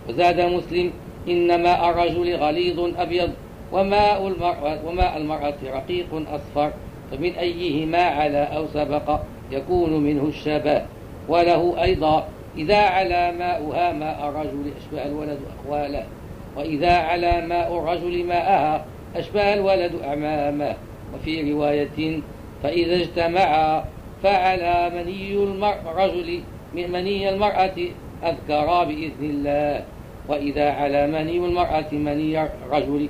وزاد 0.09 0.41
مسلم 0.41 0.91
إن 1.29 1.63
ماء 1.63 1.91
الرجل 1.91 2.37
غليظ 2.37 2.81
أبيض 2.99 3.31
وماء 3.73 4.27
المرأة, 4.27 4.79
وماء 4.87 5.17
المرأة 5.17 5.55
رقيق 5.65 6.23
أصفر. 6.35 6.73
فمن 7.11 7.33
أيهما 7.33 8.03
على 8.03 8.39
أو 8.39 8.67
سبق 8.67 9.21
يكون 9.51 10.01
منه 10.01 10.25
الشبه 10.25 10.83
وله 11.29 11.83
أيضا. 11.83 12.29
إذا 12.57 12.79
على 12.79 13.33
ماؤها 13.39 13.93
ماء 13.93 14.29
الرجل 14.29 14.73
أشبه 14.81 15.07
الولد 15.07 15.39
أخواله 15.59 16.05
وإذا 16.57 16.97
على 16.97 17.47
ماء 17.47 17.79
الرجل 17.79 18.25
ماءها 18.25 18.85
أشبه 19.17 19.55
الولد 19.55 19.93
أعمامه 20.05 20.75
وفي 21.15 21.53
رواية 21.53 22.21
فإذا 22.63 22.97
اجتمعا 22.97 23.85
فعلى 24.23 24.91
مني 24.95 25.35
الرجل 25.91 26.41
من 26.75 26.93
مني 26.93 27.29
المرأة 27.29 27.77
أذكرا 28.25 28.85
بإذن 28.85 29.13
الله. 29.21 29.85
وإذا 30.29 30.71
على 30.71 31.07
مني 31.07 31.37
المرأة 31.37 31.93
مني 31.93 32.43
الرجل 32.43 33.09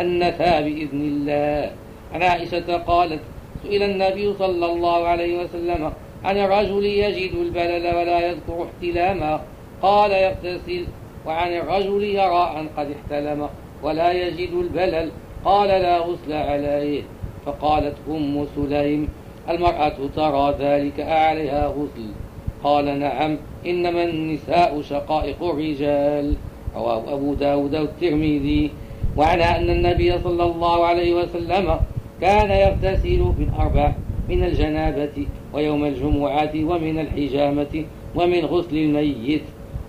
أنثى 0.00 0.62
بإذن 0.62 1.00
الله. 1.00 1.70
عن 2.14 2.22
عائشة 2.22 2.76
قالت 2.76 3.20
سئل 3.62 3.82
النبي 3.82 4.34
صلى 4.38 4.66
الله 4.72 5.06
عليه 5.06 5.44
وسلم 5.44 5.92
عن 6.24 6.36
الرجل 6.36 6.84
يجد 6.84 7.34
البلل 7.34 7.86
ولا 7.96 8.28
يذكر 8.28 8.66
احتلاما 8.66 9.40
قال 9.82 10.10
يغتسل 10.10 10.86
وعن 11.26 11.52
الرجل 11.52 12.04
يرى 12.04 12.54
أن 12.58 12.68
قد 12.76 12.88
احتلم 12.90 13.48
ولا 13.82 14.12
يجد 14.12 14.52
البلل 14.52 15.10
قال 15.44 15.68
لا 15.68 15.98
غسل 15.98 16.32
عليه. 16.32 17.02
فقالت 17.46 17.96
أم 18.08 18.46
سليم 18.56 19.08
المرأة 19.50 19.96
ترى 20.16 20.54
ذلك 20.60 21.00
أعليها 21.00 21.66
غسل. 21.66 22.06
قال 22.64 23.00
نعم 23.00 23.36
إنما 23.66 24.04
النساء 24.04 24.82
شقائق 24.82 25.42
الرجال. 25.42 26.34
رواه 26.76 27.14
أبو 27.14 27.34
داود 27.34 27.76
والترمذي. 27.76 28.70
وعنى 29.16 29.44
أن 29.44 29.70
النبي 29.70 30.18
صلى 30.18 30.42
الله 30.42 30.86
عليه 30.86 31.14
وسلم 31.14 31.80
كان 32.20 32.50
يغتسل 32.50 33.32
في 33.36 33.42
الأربع 33.42 33.92
من 34.28 34.44
الجنابة 34.44 35.26
ويوم 35.54 35.84
الجمعة 35.84 36.52
ومن 36.54 36.98
الحجامة 36.98 37.84
ومن 38.14 38.44
غسل 38.44 38.76
الميت. 38.76 39.42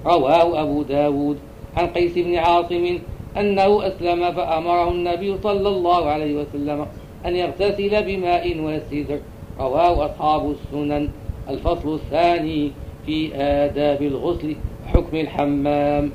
رواه 0.06 0.62
أبو 0.62 0.82
داود 0.82 1.38
عن 1.78 1.88
قيس 1.88 2.18
بن 2.18 2.36
عاصم 2.36 3.00
أنه 3.38 3.88
أسلم 3.88 4.32
فأمره 4.32 4.92
النبي 4.92 5.38
صلى 5.44 5.70
الله 5.70 6.06
عليه 6.06 6.36
وسلم 6.36 6.86
أن 7.26 7.36
يغتسل 7.36 8.04
بماء 8.04 8.60
وسدر. 8.60 9.20
رواه 9.60 10.06
أصحاب 10.06 10.52
السنن. 10.52 11.10
الفصل 11.50 11.94
الثاني 11.94 12.72
في 13.06 13.36
آداب 13.36 14.02
الغسل 14.02 14.56
حكم 14.94 15.18
الحمام. 15.18 16.12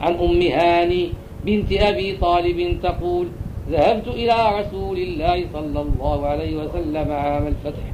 عن 0.00 0.14
أم 0.14 0.42
هاني 0.42 1.08
بنت 1.44 1.72
أبي 1.72 2.16
طالب 2.16 2.78
تقول 2.82 3.26
ذهبت 3.70 4.08
إلى 4.08 4.60
رسول 4.60 4.98
الله 4.98 5.44
صلى 5.52 5.80
الله 5.80 6.26
عليه 6.26 6.56
وسلم 6.56 7.12
عام 7.12 7.46
الفتح 7.46 7.84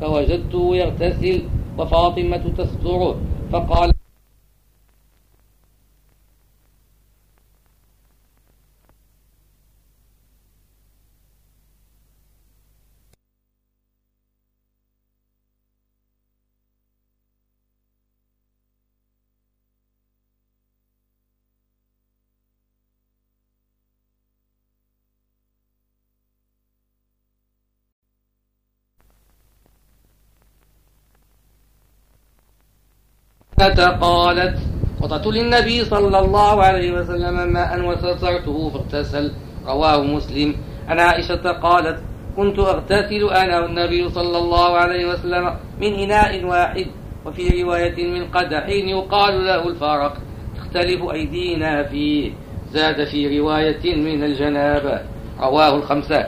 فوجدته 0.00 0.76
يغتسل 0.76 1.42
وفاطمة 1.78 2.44
تستره 2.58 3.16
فقال 3.52 3.92
قالت 33.62 34.58
وضعت 35.00 35.26
للنبي 35.26 35.84
صلى 35.84 36.18
الله 36.18 36.62
عليه 36.62 36.92
وسلم 36.92 37.52
ماء 37.52 37.80
وسترته 37.80 38.70
فاغتسل. 38.70 39.32
رواه 39.66 40.02
مسلم. 40.02 40.54
عن 40.88 41.00
عائشة 41.00 41.52
قالت 41.52 41.98
كنت 42.36 42.58
أغتسل 42.58 43.30
أنا 43.30 43.60
والنبي 43.60 44.10
صلى 44.10 44.38
الله 44.38 44.76
عليه 44.76 45.06
وسلم 45.06 45.56
من 45.80 45.94
إناء 45.94 46.44
واحد 46.44 46.86
وفي 47.26 47.62
رواية 47.62 48.10
من 48.10 48.26
قدح 48.30 48.68
يقال 48.68 49.44
له 49.46 49.68
الفارق 49.68 50.16
تختلف 50.58 51.10
أيدينا 51.12 51.82
فيه. 51.82 52.32
زاد 52.72 53.04
في 53.04 53.38
رواية 53.38 53.96
من 53.96 54.24
الجنابة. 54.24 55.00
رواه 55.40 55.76
الخمسة. 55.76 56.26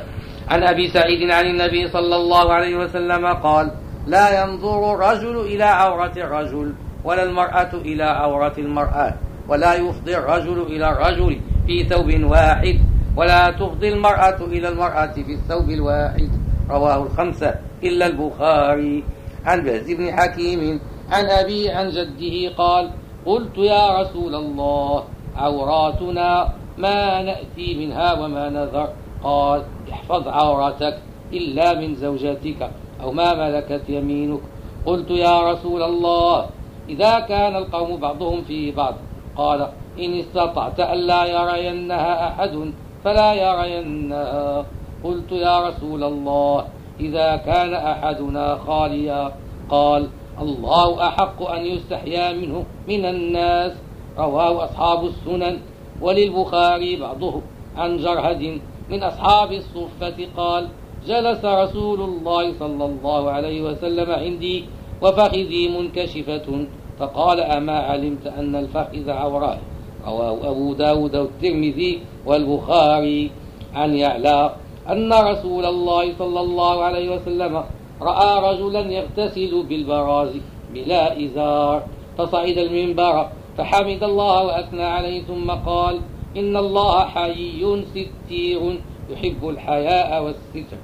عن 0.48 0.62
أبي 0.62 0.88
سعيد 0.88 1.30
عن 1.30 1.46
النبي 1.46 1.88
صلى 1.88 2.16
الله 2.16 2.52
عليه 2.52 2.76
وسلم 2.76 3.26
قال 3.26 3.70
لا 4.06 4.44
ينظر 4.44 4.94
الرجل 4.94 5.40
إلى 5.40 5.64
عورة 5.64 6.12
الرجل. 6.16 6.74
ولا 7.04 7.22
المرأة 7.22 7.72
إلى 7.74 8.04
عورة 8.04 8.54
المرأة. 8.58 9.14
ولا 9.48 9.74
يفضي 9.74 10.16
الرجل 10.16 10.62
إلى 10.62 10.90
الرجل 10.90 11.40
في 11.66 11.84
ثوب 11.84 12.08
واحد. 12.24 12.78
ولا 13.16 13.50
تفضي 13.50 13.88
المرأة 13.88 14.36
إلى 14.40 14.68
المرأة 14.68 15.12
في 15.12 15.32
الثوب 15.32 15.70
الواحد. 15.70 16.30
رواه 16.70 17.02
الخمسة. 17.02 17.54
إلا 17.84 18.06
البخاري. 18.06 19.04
عن 19.44 19.60
بهز 19.62 19.90
بن 19.90 20.12
حكيم 20.12 20.80
عن 21.10 21.24
أبي 21.24 21.70
عن 21.70 21.90
جده 21.90 22.54
قال 22.56 22.90
قلت 23.26 23.58
يا 23.58 24.00
رسول 24.00 24.34
الله 24.34 25.04
عوراتنا 25.36 26.52
ما 26.78 27.22
نأتي 27.22 27.86
منها 27.86 28.12
وما 28.12 28.48
نذر. 28.48 28.88
قال 29.22 29.62
احفظ 29.92 30.28
عورتك 30.28 30.98
إلا 31.32 31.74
من 31.80 31.94
زوجتك 31.94 32.70
أو 33.02 33.12
ما 33.12 33.34
ملكت 33.34 33.82
يمينك. 33.88 34.40
قلت 34.86 35.10
يا 35.10 35.52
رسول 35.52 35.82
الله 35.82 36.46
إذا 36.88 37.20
كان 37.20 37.56
القوم 37.56 37.96
بعضهم 37.96 38.42
في 38.42 38.70
بعض. 38.70 38.94
قال 39.36 39.68
إن 39.98 40.14
استطعت 40.14 40.80
ألا 40.80 41.24
يرينها 41.24 42.28
أحد 42.28 42.72
فلا 43.04 43.34
يرينها. 43.34 44.66
قلت 45.04 45.32
يا 45.32 45.68
رسول 45.68 46.04
الله 46.04 46.64
إذا 47.00 47.36
كان 47.36 47.74
أحدنا 47.74 48.58
خاليا. 48.66 49.32
قال 49.70 50.08
الله 50.40 51.08
أحق 51.08 51.50
أن 51.50 51.66
يستحيا 51.66 52.32
منه 52.32 52.64
من 52.88 53.04
الناس. 53.04 53.72
رواه 54.18 54.64
أصحاب 54.64 55.04
السنن. 55.04 55.58
وللبخاري 56.00 56.96
بعضه 56.96 57.40
عن 57.76 57.96
جرهد 57.96 58.60
من 58.90 59.02
أصحاب 59.02 59.52
الصفة. 59.52 60.28
قال 60.36 60.68
جلس 61.06 61.44
رسول 61.44 62.00
الله 62.00 62.58
صلى 62.58 62.84
الله 62.84 63.30
عليه 63.30 63.62
وسلم 63.62 64.10
عندي 64.10 64.64
وفخذي 65.02 65.68
منكشفة. 65.68 66.66
فقال 66.98 67.40
أما 67.40 67.78
علمت 67.78 68.26
أن 68.26 68.54
الفخذ 68.56 69.10
عورات 69.10 69.58
رواه 70.06 70.50
أبو 70.50 70.74
داود 70.74 71.16
والترمذي 71.16 72.00
والبخاري 72.26 73.30
عن 73.74 73.94
يعلى 73.94 74.54
أن 74.88 75.12
رسول 75.12 75.64
الله 75.64 76.12
صلى 76.18 76.40
الله 76.40 76.82
عليه 76.82 77.16
وسلم 77.16 77.64
رأى 78.02 78.54
رجلا 78.54 78.80
يغتسل 78.80 79.62
بالبراز 79.62 80.30
بلا 80.74 81.24
إزار. 81.24 81.82
فصعد 82.18 82.58
المنبر 82.58 83.28
فحمد 83.58 84.02
الله 84.02 84.44
وأثنى 84.44 84.84
عليه 84.84 85.22
ثم 85.22 85.50
قال 85.50 86.00
إن 86.36 86.56
الله 86.56 87.04
حيي 87.04 87.84
ستير 87.90 88.80
يحب 89.10 89.48
الحياء 89.48 90.24
والستر. 90.24 90.78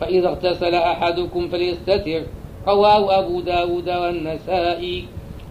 فإذا 0.00 0.28
اغتسل 0.28 0.74
أحدكم 0.74 1.48
فليستتر. 1.48 2.22
رواه 2.68 3.18
أبو 3.18 3.40
داود 3.40 3.88
والنسائي. 3.88 5.04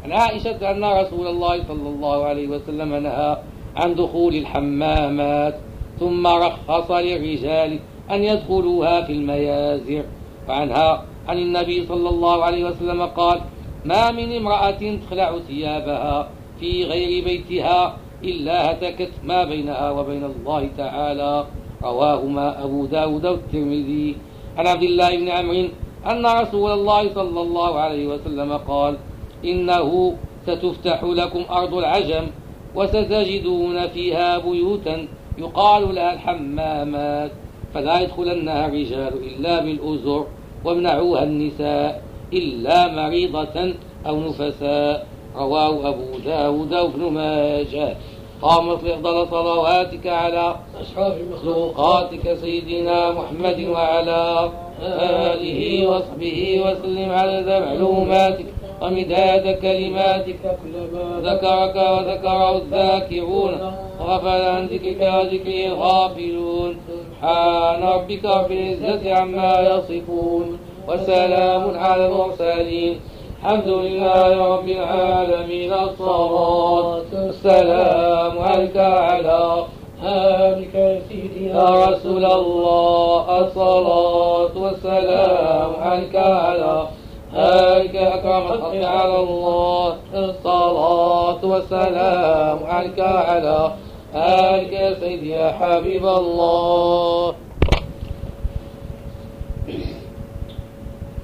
عن 0.03 0.11
عائشة 0.11 0.71
أن 0.71 0.83
رسول 0.83 1.27
الله 1.27 1.63
صلى 1.67 1.89
الله 1.89 2.25
عليه 2.25 2.47
وسلم 2.47 2.95
نهى 2.95 3.37
عن 3.75 3.95
دخول 3.95 4.35
الحمامات 4.35 5.55
ثم 5.99 6.27
رخص 6.27 6.91
للرجال 6.91 7.79
أن 8.11 8.23
يدخلوها 8.23 9.01
في 9.01 9.13
الميازر 9.13 10.03
وعنها 10.49 11.03
عن 11.27 11.37
النبي 11.37 11.85
صلى 11.85 12.09
الله 12.09 12.43
عليه 12.43 12.65
وسلم 12.65 13.01
قال 13.01 13.41
ما 13.85 14.11
من 14.11 14.35
امرأة 14.35 14.97
تخلع 15.07 15.39
ثيابها 15.47 16.29
في 16.59 16.83
غير 16.83 17.23
بيتها 17.23 17.97
إلا 18.23 18.71
هتكت 18.71 19.11
ما 19.23 19.43
بينها 19.43 19.91
وبين 19.91 20.23
الله 20.23 20.69
تعالى. 20.77 21.45
رواهما 21.83 22.63
أبو 22.63 22.85
داود 22.85 23.25
والترمذي. 23.25 24.15
عن 24.57 24.67
عبد 24.67 24.83
الله 24.83 25.17
بن 25.17 25.29
عمرو 25.29 25.67
أن 26.11 26.25
رسول 26.25 26.71
الله 26.71 27.13
صلى 27.13 27.41
الله 27.41 27.79
عليه 27.79 28.07
وسلم 28.07 28.53
قال 28.53 28.97
إنه 29.45 30.15
ستفتح 30.47 31.03
لكم 31.03 31.43
أرض 31.51 31.73
العجم 31.73 32.27
وستجدون 32.75 33.87
فيها 33.87 34.37
بيوتا 34.37 35.07
يقال 35.37 35.95
لها 35.95 36.13
الحمامات 36.13 37.31
فلا 37.73 38.01
يدخلنها 38.01 38.67
الرجال 38.67 39.13
إلا 39.23 39.59
بالأزر 39.59 40.25
وامنعوها 40.65 41.23
النساء 41.23 42.03
إلا 42.33 42.87
مريضة 42.87 43.73
أو 44.07 44.19
نفساء. 44.19 45.07
رواه 45.35 45.89
أبو 45.89 46.17
داود 46.25 46.73
وابن 46.73 47.11
ماجه. 47.11 47.95
قامت 48.41 48.83
لأفضل 48.83 49.27
صلواتك 49.27 50.07
على 50.07 50.55
أشرف 50.79 51.13
مخلوقاتك 51.31 52.33
سيدنا 52.33 53.11
محمد 53.11 53.67
وعلى 53.69 54.49
آله 54.83 55.87
وصحبه 55.87 56.61
وسلم 56.65 57.11
على 57.11 57.59
معلوماتك 57.59 58.45
ومداد 58.81 59.45
كلماتك. 59.61 60.39
كلما 60.61 61.21
ذكرك 61.23 61.75
وذكره 61.75 62.57
الذاكرون 62.57 63.53
وغفل 63.99 64.41
عن 64.41 64.65
ذكرك 64.65 65.01
وذكره 65.01 65.65
الغافلون. 65.67 66.77
سبحان 66.87 67.83
ربك 67.83 68.25
رب 68.25 68.51
العزة 68.51 69.13
عما 69.13 69.53
يصفون. 69.61 70.59
وسلام 70.87 71.77
على 71.77 72.07
المرسلين. 72.07 72.99
الحمد 73.39 73.67
لله 73.67 74.55
رب 74.55 74.69
العالمين. 74.69 75.73
الصلاة 75.73 77.09
والسلام 77.13 78.39
عليك 78.39 78.77
على 78.77 79.63
آلك 80.03 80.75
يا 80.75 81.01
سيدي 81.09 81.47
يا 81.47 81.85
رسول 81.85 82.25
الله 82.25 83.39
الصلاة 83.39 84.57
والسلام 84.57 85.71
عليك 85.81 86.15
على 86.15 86.87
هلك 87.33 87.95
أكرم 87.95 88.47
الخلق 88.53 88.87
على 88.87 89.19
الله. 89.19 89.95
الصلاة 90.13 91.45
والسلام 91.45 92.59
عليك 92.63 92.99
على 92.99 93.71
آلك 94.15 94.71
يا 94.73 94.93
سيدي 94.99 95.29
يا 95.29 95.51
حبيب 95.51 96.05
الله. 96.05 97.33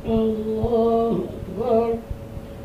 الله 0.05 1.19
أكبر. 1.37 1.93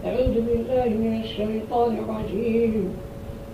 أعوذ 0.07 0.35
بالله 0.47 0.89
من 0.89 1.21
الشيطان 1.25 1.99
الرجيم. 1.99 2.97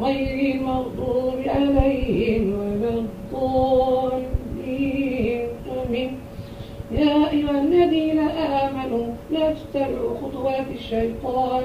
غير 0.00 0.54
المغضوب 0.54 1.38
عليهم 1.46 2.54
ولا 2.58 2.88
الضالين. 3.04 4.30
آمين. 5.86 6.10
يا 6.92 7.30
أيها 7.30 7.60
الذين 7.60 8.18
آمنوا 8.28 9.06
لا 9.30 9.52
تتبعوا 9.52 10.18
خطوات 10.22 10.66
الشيطان. 10.74 11.62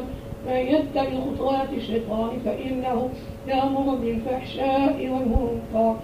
من 0.47 0.55
يتبع 0.55 1.09
خطوات 1.25 1.69
الشيطان 1.77 2.29
فإنه 2.45 3.09
يأمر 3.47 3.95
بالفحشاء 3.95 4.95
والمنكر. 5.11 5.95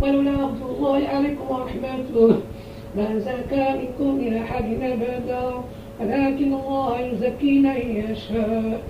ولولا 0.00 0.36
فضل 0.46 0.70
الله 0.76 1.08
عليكم 1.08 1.44
ورحمته 1.50 2.36
ما 2.96 3.18
زكى 3.18 3.66
منكم 3.78 4.14
من 4.14 4.36
أحد 4.36 4.64
أبدا. 4.82 5.44
ولكن 6.00 6.52
الله 6.54 7.00
يزكي 7.00 7.58
من 7.58 7.80
يشاء. 8.10 8.80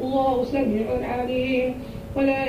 الله 0.00 0.44
سميع 0.44 0.86
عليم. 1.02 1.74
ولا 2.18 2.44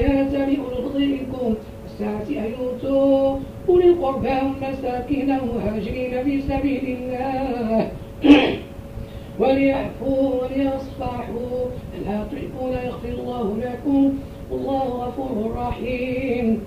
أولو 0.57 0.99
منكم 0.99 1.55
الساعة 1.85 2.45
أن 2.45 2.51
يؤتوا 2.59 3.37
أولي 3.69 3.85
القربى 3.85 4.27
والمساكين 4.29 5.31
والمهاجرين 5.31 6.23
في 6.23 6.41
سبيل 6.41 6.97
الله. 6.97 7.91
وليعفوا 9.39 10.43
وليصفحوا. 10.43 11.65
ألا 11.97 12.23
تحبون 12.23 12.71
يغفر 12.71 13.09
الله 13.09 13.57
لكم؟ 13.57 14.13
والله 14.51 14.83
غفور 14.83 15.53
رحيم. 15.55 16.61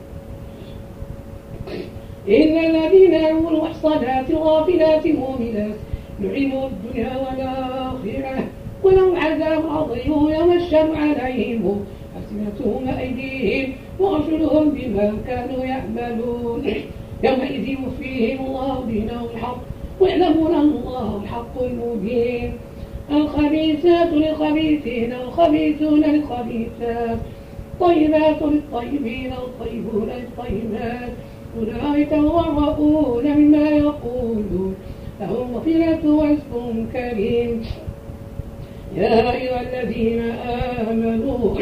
إن 2.29 2.59
الذين 2.59 3.13
يعملوا 3.13 3.51
المحصنات 3.51 4.31
الغافلات 4.31 5.07
المؤمنات 5.07 5.77
لعنوا 6.21 6.69
الدنيا 6.69 7.17
والآخرة. 7.17 8.45
ولهم 8.83 9.17
عذاب 9.17 9.67
عظيم 9.67 10.29
يوم 10.29 10.53
الشر 10.53 10.97
عليهم. 10.97 11.85
ألسنتهم 12.33 12.89
أيديهم 12.99 13.73
وأرجلهم 14.01 14.71
بما 14.71 15.13
كانوا 15.27 15.65
يعملون. 15.65 16.65
يومئذ 17.25 17.69
يوفيهم 17.69 18.47
الله 18.47 18.85
دينهم 18.89 19.27
الحق 19.35 19.61
ويعلمون 20.01 20.55
أن 20.55 20.61
الله 20.61 21.21
الحق 21.25 21.63
المبين. 21.63 22.53
الخبيثات 23.11 24.13
للخبيثين 24.13 25.13
الخبيثون 25.13 26.01
للخبيثات. 26.01 27.19
طيبات 27.81 28.43
للطيبين 28.43 29.33
الطيبون 29.33 30.09
للطيبات. 30.09 31.13
أولئك 31.59 32.13
المبرؤون 32.13 33.39
مما 33.39 33.69
يقولون. 33.69 34.75
لهم 35.21 35.53
مغفرة 35.53 36.15
ورزق 36.15 36.75
كريم. 36.93 37.63
يا 38.97 39.33
أيها 39.33 39.61
الذين 39.61 40.21
آمنوا 40.91 41.59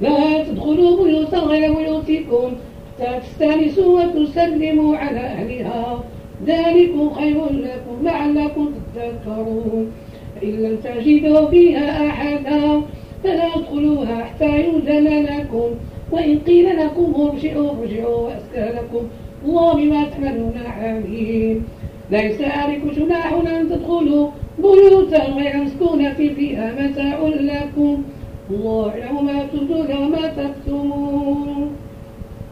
لا 0.00 0.44
تدخلوا 0.44 1.04
بيوتا 1.04 1.38
غير 1.38 1.72
بيوتكم 1.72 2.52
حتى 2.98 3.20
تستأنسوا 3.20 4.02
وتسلموا 4.02 4.96
على 4.96 5.20
أهلها. 5.20 6.04
ذلكم 6.46 7.10
خير 7.10 7.44
لكم 7.52 7.96
لعلكم 8.02 8.70
تذكرون. 8.94 9.92
فإن 10.40 10.50
لم 10.50 10.76
تجدوا 10.76 11.50
فيها 11.50 12.06
أحدا 12.06 12.82
فلا 13.24 13.48
تدخلوها 13.54 14.24
حتى 14.24 14.64
يؤذن 14.64 15.24
لكم. 15.24 15.68
وإن 16.12 16.38
قيل 16.38 16.76
لكم 16.76 17.14
ارجعوا 17.16 17.70
ارجعوا 17.80 18.16
وأزكى 18.16 18.78
لكم. 18.78 19.06
الله 19.44 19.74
بما 19.74 20.04
تعملون 20.04 20.54
عليم. 20.66 21.64
ليس 22.10 22.40
عليكم 22.40 22.90
جناح 22.90 23.32
أن 23.32 23.68
تدخلوا 23.68 24.28
بيوتا 24.58 25.24
غير 25.24 25.56
مسكونة 25.56 26.14
فيها 26.14 26.74
متاع 26.80 27.18
لكم. 27.26 28.02
الله 28.50 28.94
يعلم 28.94 29.26
ما 29.26 29.46
تبدون 29.46 29.96
وما 29.96 30.26
تكتمون. 30.26 31.76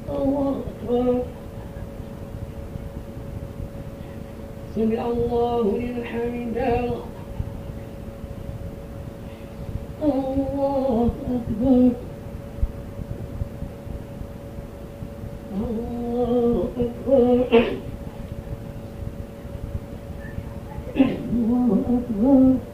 الله 0.08 0.60
أكبر. 0.70 1.22
سمع 4.74 5.06
الله 5.06 5.62
لمن 5.78 6.04
حمده. 6.04 6.90
الله 10.02 11.10
أكبر. 11.30 11.90
الله 15.54 16.68
أكبر. 16.78 17.46
الله 21.32 21.78
أكبر. 21.88 22.73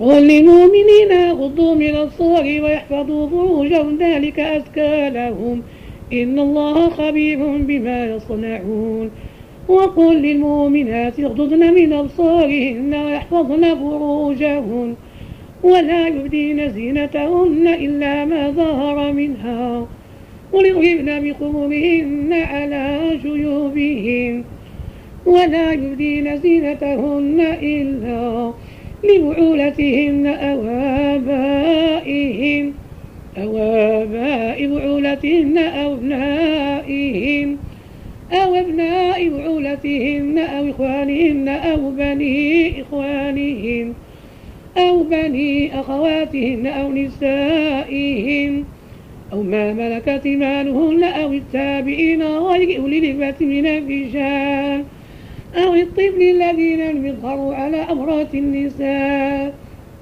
قل 0.00 0.22
للمؤمنين 0.22 1.10
يغضوا 1.10 1.74
من 1.74 1.96
الصور 1.96 2.42
ويحفظوا 2.42 3.28
فروجهم 3.28 3.98
ذلك 3.98 4.40
أزكى 4.40 5.10
لهم. 5.10 5.62
إن 6.12 6.38
الله 6.38 6.90
خبير 6.90 7.38
بما 7.56 8.04
يصنعون. 8.04 9.10
وقل 9.68 10.16
للمؤمنات 10.16 11.18
يغضضن 11.18 11.74
من 11.74 11.92
أبصارهن 11.92 12.94
ويحفظن 12.94 13.74
فروجهن 13.74 14.94
ولا 15.62 16.08
يبدين 16.08 16.70
زينتهن 16.70 17.68
إلا 17.68 18.24
ما 18.24 18.50
ظهر 18.50 19.12
منها. 19.12 19.86
وليضربن 20.52 21.30
بخمرهن 21.30 22.32
على 22.32 23.00
جيوبهن. 23.22 24.44
ولا 25.26 25.72
يبدين 25.72 26.36
زينتهن 26.36 27.40
إلا 27.62 28.52
لبعولتهن 29.04 30.26
أو 30.26 30.60
آبائهن 31.16 32.72
أو 33.38 33.58
آباء 33.58 34.66
بعولتهن 34.66 35.58
أو 35.58 35.94
أبنائهن 35.94 37.56
أو 38.32 38.54
أبناء 38.54 39.28
بعولتهن 39.28 40.38
أو 40.38 40.70
إخوانهن 40.70 41.48
أو 41.48 41.90
بني 41.90 42.82
إخوانهن 42.82 43.92
أو 44.76 45.02
بني 45.02 45.80
أخواتهن 45.80 46.66
أو 46.66 46.92
نسائهن 46.92 48.64
أو 49.32 49.42
ما 49.42 49.72
ملكت 49.72 50.26
مالهن 50.26 51.04
أو 51.04 51.32
التابعين 51.32 52.22
غير 52.22 52.80
أولي 52.80 53.12
من 53.40 53.66
الرجال. 53.66 54.84
أو 55.54 55.74
الطفل 55.74 56.22
الذين 56.22 56.90
لم 56.90 57.06
يظهروا 57.06 57.54
على 57.54 57.76
أمرات 57.76 58.34
النساء. 58.34 59.54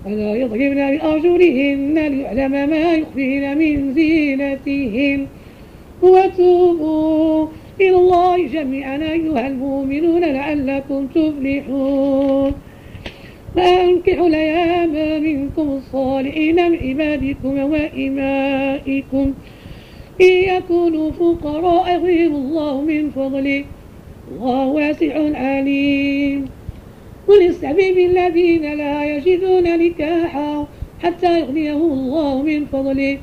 ولا 0.06 0.34
يضربن 0.34 0.96
بأرجلهن 0.96 1.98
ليعلم 1.98 2.50
ما 2.50 2.94
يخفين 2.94 3.58
من 3.58 3.94
زينتهن. 3.94 5.26
وتوبوا 6.02 7.46
إلى 7.80 7.96
الله 7.96 8.46
جميعا 8.46 8.96
أيها 8.96 9.46
المؤمنون 9.46 10.20
لعلكم 10.20 11.06
تفلحون. 11.06 12.52
فأنكحوا 13.56 14.28
الأيام 14.28 15.22
منكم 15.22 15.68
الصالحين 15.68 16.70
من 16.70 16.78
عبادكم 16.78 17.58
وإمائكم. 17.58 19.34
إن 20.20 20.26
يكونوا 20.26 21.10
فقراء 21.10 21.94
يغنيهم 21.94 22.34
الله 22.34 22.80
من 22.80 23.10
فضله. 23.10 23.64
الله 24.32 24.66
واسع 24.66 25.14
عليم 25.34 26.46
وللسبيل 27.28 27.98
الذين 28.10 28.74
لا 28.74 29.16
يجدون 29.16 29.64
نكاحا 29.78 30.66
حتى 31.02 31.40
يغنيهم 31.40 31.92
الله 31.92 32.42
من 32.42 32.66
فضله. 32.66 33.18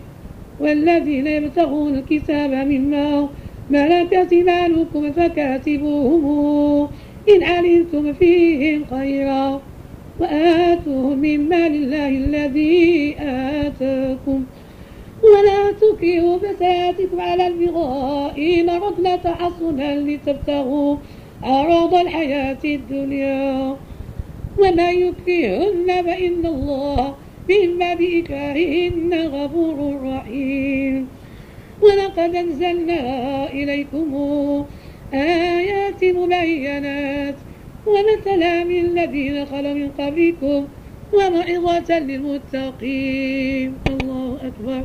والذين 0.59 1.27
يبتغون 1.27 1.95
الكتاب 1.95 2.51
مما 2.51 3.29
ملكت 3.69 4.33
مالكم 4.33 5.11
فكاتبوهم 5.11 6.87
إن 7.29 7.43
علمتم 7.43 8.13
فيهم 8.13 8.85
خيرا. 8.91 9.61
وآتوهم 10.19 11.17
من 11.17 11.49
مال 11.49 11.73
الله 11.75 12.09
الذي 12.09 13.15
آتاكم 13.19 14.43
ولا 15.23 15.71
تكرهوا 15.71 16.37
فتياتكم 16.39 17.21
على 17.21 17.47
البغاء 17.47 18.59
إن 18.59 18.69
أردنا 18.69 19.15
تحصنا 19.15 19.99
لتبتغوا 19.99 20.97
عرض 21.43 21.93
الحياة 21.93 22.63
الدنيا. 22.65 23.75
وما 24.59 24.91
يكرهن 24.91 25.87
فإن 25.87 26.45
الله 26.45 27.15
من 27.49 27.77
باب 27.77 28.01
إكراههن 28.01 29.11
غفور 29.27 29.77
رحيم. 30.03 31.07
ولقد 31.81 32.35
أنزلنا 32.35 33.01
إليكم 33.51 34.09
آيات 35.13 36.03
مبينات 36.03 37.35
ومثلا 37.87 38.63
من 38.63 38.79
الذين 38.85 39.45
خلوا 39.45 39.73
من 39.73 39.89
قبلكم 39.99 40.67
وموعظة 41.13 41.99
للمتقين. 41.99 43.73
الله 43.87 44.37
أكبر. 44.43 44.81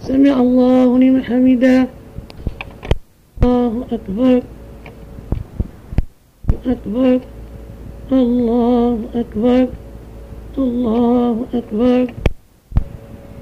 سمع 0.00 0.40
الله 0.40 0.98
لمن 0.98 1.24
حمده. 1.24 1.86
الله 3.44 3.84
أكبر. 3.92 4.42
أكبر. 6.66 7.20
الله 8.12 8.98
أكبر. 9.14 9.68
الله 10.58 11.46
أكبر. 11.54 12.14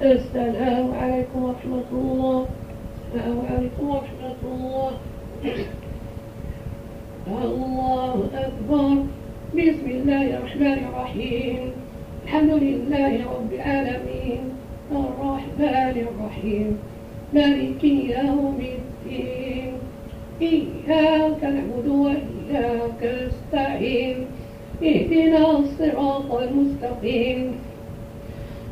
السلام 0.01 0.91
عليكم 0.91 1.43
ورحمة 1.43 1.89
الله. 1.91 2.45
السلام 3.07 3.39
عليكم 3.51 3.83
ورحمة 3.89 4.39
الله. 4.43 4.91
الله 7.27 8.29
أكبر. 8.33 9.03
بسم 9.55 9.87
الله 9.87 10.37
الرحمن 10.37 10.79
الرحيم. 10.91 11.71
الحمد 12.23 12.51
لله 12.51 13.11
رب 13.25 13.51
العالمين. 13.53 14.58
الرحمن 14.91 16.07
الرحيم. 16.07 16.79
مالك 17.33 17.83
يوم 17.83 18.59
الدين. 18.59 19.73
إياك 20.41 21.43
نعبد 21.43 21.87
وإياك 21.87 23.01
نستعين. 23.03 24.25
اهدنا 24.83 25.59
الصراط 25.59 26.31
المستقيم. 26.33 27.51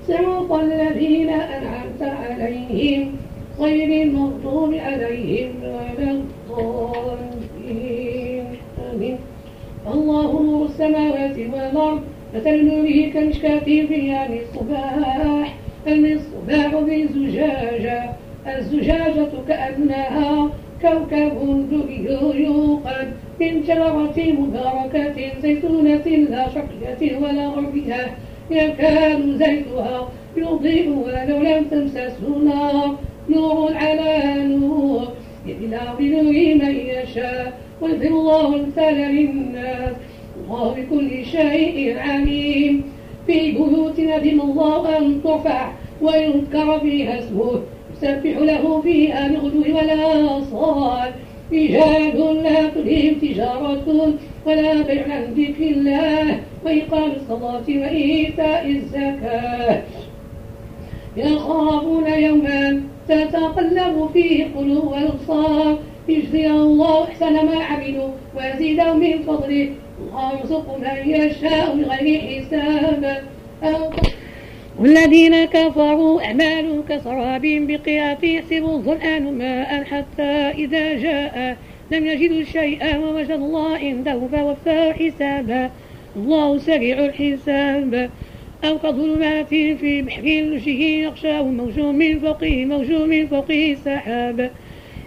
صراط 0.07 0.51
الذين 0.51 1.29
أنعمت 1.29 2.01
عليهم. 2.01 3.15
غير 3.59 4.07
المغضوب 4.07 4.73
عليهم 4.73 5.51
ولا 5.63 6.11
الضالين. 6.11 7.55
آمين. 8.93 9.17
الله 9.93 10.41
نور 10.41 10.65
السماوات 10.65 11.37
والأرض. 11.37 12.01
مثل 12.35 12.65
نوره 12.65 13.09
كمشكاة 13.13 13.59
فيها 13.59 14.27
مصباح 14.31 15.56
المصباح 15.87 16.75
بزجاجة 16.75 18.09
الزجاجة 18.57 19.27
كأنها 19.47 20.49
كوكب 20.81 21.69
دري 21.71 22.05
يوقد 22.43 23.07
من 23.41 23.63
شجرة 23.63 24.17
مباركة 24.17 25.41
زيتونة 25.41 26.07
لا 26.29 26.49
شرقية 26.49 27.17
ولا 27.17 27.47
غربية 27.47 28.17
يكاد 28.51 29.37
زيتها 29.37 30.09
يضيء 30.37 30.89
ولو 30.89 31.41
لم 31.41 31.63
تمسسه 31.71 32.37
نار. 32.45 32.95
نور 33.29 33.73
على 33.73 34.43
نور 34.47 35.07
يهدي 35.45 35.77
بنور 35.99 36.33
من 36.61 36.75
يشاء. 36.75 37.59
ويهدي 37.81 38.07
الله 38.07 38.55
الامثال 38.55 38.95
للناس 38.95 39.95
الله 40.37 40.73
بكل 40.73 41.25
شيء 41.25 41.97
عليم. 41.99 42.83
في 43.27 43.51
بيوت 43.51 43.99
ندم 43.99 44.41
الله 44.41 44.97
أن 44.97 45.23
ترفع 45.23 45.71
ويذكر 46.01 46.79
فيها 46.79 47.19
اسمه 47.19 47.59
يسبح 47.93 48.37
له 48.37 48.81
فيها 48.81 49.27
بالغدو 49.27 49.77
ولا 49.77 50.39
صال. 50.51 51.11
رجال 51.51 52.43
لا 52.43 52.69
تلهم 52.69 53.13
تجارة 53.21 54.13
ولا 54.45 54.81
بيع 54.81 55.03
عن 55.13 55.23
ذكر 55.37 55.63
الله 55.63 56.39
وإقام 56.65 57.11
الصلاة 57.11 57.67
وإيتاء 57.69 58.67
الزكاة. 58.69 59.81
يخافون 61.17 62.07
يوما 62.07 62.81
تتقلب 63.09 64.09
فيه 64.13 64.47
قلوب 64.55 64.85
والأبصار 64.91 65.77
يجزي 66.09 66.47
الله 66.47 67.03
أحسن 67.03 67.33
ما 67.45 67.63
عملوا 67.63 68.09
ويزيدهم 68.37 68.99
من 68.99 69.19
فضله 69.27 69.69
من 69.99 71.09
يشاء 71.09 71.75
بغير 71.75 72.21
حساب 72.21 73.23
والذين 74.79 75.45
كفروا 75.45 76.21
أعمالهم 76.25 76.83
كسراب 76.89 77.41
بقيات 77.41 78.23
يحسب 78.23 78.65
الظمآن 78.65 79.37
ماء 79.37 79.83
حتى 79.83 80.31
إذا 80.63 80.97
جاء. 80.97 81.57
لم 81.91 82.05
يجدوا 82.05 82.43
شيئا 82.43 82.97
ووجد 82.97 83.31
الله 83.31 83.77
عنده 83.77 84.27
فوفاه 84.31 84.93
حسابا 84.93 85.71
الله 86.15 86.57
سريع 86.57 87.05
الحساب. 87.05 88.09
أو 88.63 88.77
كظلمات 88.77 89.49
في 89.49 90.01
بحر 90.01 90.23
لجه 90.23 90.83
يغشاه 90.83 91.43
موج 91.43 91.79
من 91.79 92.19
فوقه 92.19 92.65
موج 92.65 92.91
من 92.91 93.27
فوقه 93.27 93.77
سحاب. 93.85 94.51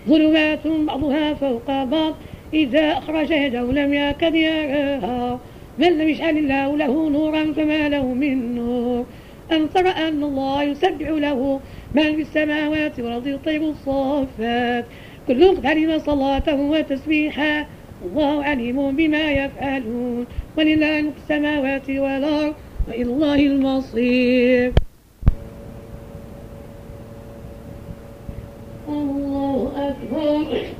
ظلمات 0.08 0.66
بعضها 0.66 1.34
فوق 1.34 1.84
بعض 1.84 2.14
إذا 2.54 2.92
أخرج 2.98 3.30
يده 3.30 3.72
لم 3.72 3.94
يكد 3.94 4.34
يراها 4.34 5.40
من 5.78 5.98
لم 5.98 6.08
يجعل 6.08 6.38
الله 6.38 6.76
له 6.76 7.08
نورا 7.08 7.52
فما 7.52 7.88
له 7.88 8.06
من 8.14 8.54
نور. 8.54 9.06
أن 9.52 9.70
ترى 9.70 9.88
أن 9.88 10.22
الله 10.22 10.62
يسبح 10.62 11.08
له؟ 11.08 11.60
من 11.94 12.16
في 12.16 12.22
السماوات 12.22 13.00
والأرض 13.00 13.26
يطيب 13.26 13.62
الصافات. 13.62 14.84
كل 15.28 15.56
قد 15.56 15.66
علم 15.66 15.98
صلاته 15.98 16.60
وتسبيحه 16.60 17.66
الله 18.04 18.44
عليم 18.44 18.96
بما 18.96 19.32
يفعلون. 19.32 20.26
ولله 20.58 21.02
ملك 21.02 21.12
السماوات 21.22 21.90
والأرض 21.90 22.54
وإلى 22.88 23.02
الله 23.02 23.34
المصير. 23.34 24.72
الله 28.88 29.72
أكبر. 29.76 30.79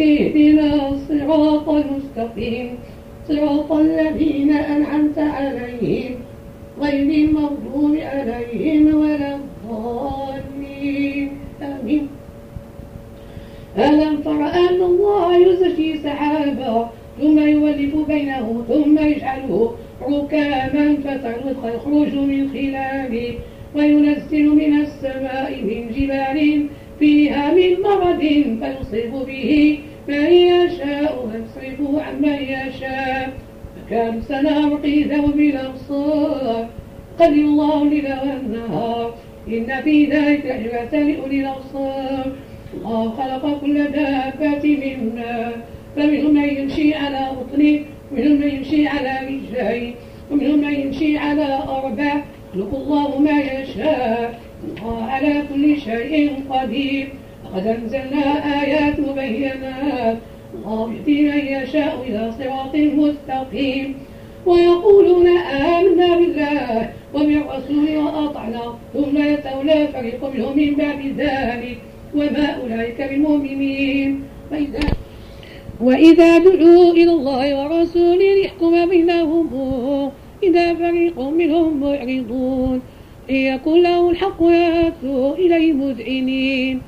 اهدنا 0.00 0.88
الصراط 0.88 1.68
المستقيم. 1.68 2.78
صراط 3.28 3.72
الذين 3.72 4.52
أنعمت 4.52 5.18
عليهم. 5.18 6.14
غير 6.80 7.28
المغضوب 7.28 7.96
عليهم 7.96 8.94
ولا 8.94 9.36
الضالين. 9.36 11.30
آمين. 11.62 12.08
ألم 13.78 14.16
تر 14.16 14.44
أن 14.44 14.82
الله 14.82 15.36
يزكي 15.36 15.98
سحابا 15.98 16.90
ثم 17.20 17.38
يولف 17.38 17.96
بينه 18.08 18.64
ثم 18.68 18.98
يجعله 18.98 19.74
ركاما 20.02 20.96
فترى 21.04 21.54
يخرج 21.74 22.14
من 22.14 22.48
خلاله 22.52 23.34
وينزل 23.76 24.48
من 24.48 24.80
السماء 24.80 25.62
من 25.62 25.88
جبال 25.96 26.66
فيها 26.98 27.54
من 27.54 27.82
مرض 27.82 28.20
فيصيب 28.60 29.12
به 29.26 29.78
من 30.10 30.26
يشاء 30.52 31.12
ويصرفه 31.26 32.02
عن 32.02 32.14
من 32.22 32.38
يشاء. 32.56 33.32
فكان 33.76 34.20
سنا 34.20 34.66
وقيده 34.66 35.22
بالأبصار 35.36 36.68
قد 37.20 37.32
الله 37.32 37.82
الليل 37.82 38.08
والنهار. 38.22 39.14
إن 39.48 39.82
في 39.84 39.96
ذلك 40.06 40.44
لعبرة 40.46 40.94
لأولي 41.06 41.40
الأبصار. 41.40 42.32
الله 42.74 43.10
خلق 43.10 43.60
كل 43.60 43.76
دابة 43.84 44.64
منا. 44.82 45.52
فمنهم 45.96 46.34
من 46.34 46.48
يمشي 46.58 46.94
على 46.94 47.22
بطنه 47.36 47.80
ومنهم 48.12 48.40
من 48.40 48.48
يمشي 48.54 48.86
على 48.88 49.12
رجلين 49.26 49.94
ومنهم 50.30 50.58
من 50.58 50.74
يمشي 50.80 51.18
على 51.18 51.58
أربع. 51.68 52.12
يخلق 52.54 52.74
الله 52.74 53.18
ما 53.18 53.38
يشاء. 53.40 54.40
الله 54.64 55.04
على 55.04 55.32
كل 55.54 55.80
شيء 55.80 56.34
قدير. 56.50 57.08
لقد 57.50 57.66
أنزلنا 57.66 58.24
آيات 58.62 59.00
مبينات 59.00 60.18
الله 60.54 60.92
يهدي 60.94 61.22
من 61.22 61.62
يشاء 61.62 62.04
إلى 62.06 62.32
صراط 62.38 62.74
مستقيم. 62.74 63.94
ويقولون 64.46 65.28
آمنا 65.76 66.16
بالله 66.16 66.90
وبالرسول 67.14 67.96
وأطعنا. 67.96 68.74
ثم 68.94 69.14
يتولى 69.18 69.88
فريق 69.92 70.20
منهم 70.34 70.56
من 70.56 70.74
بعد 70.74 71.02
ذلك. 71.18 71.78
وما 72.14 72.46
أولئك 72.62 72.98
بالمؤمنين. 73.10 74.22
وإذا 75.80 76.38
دعوا 76.38 76.92
إلى 76.92 77.12
الله 77.12 77.44
ورسوله 77.58 78.34
ليحكم 78.34 78.88
بينهم. 78.88 79.46
إذا 80.42 80.74
فريق 80.74 81.20
منهم 81.20 81.80
معرضون. 81.80 82.82
إن 83.30 83.34
يكن 83.34 83.82
له 83.82 84.10
الحق 84.10 84.40
يأتوا 84.42 85.34
إليه 85.34 85.72
مذعنين. 85.72 86.80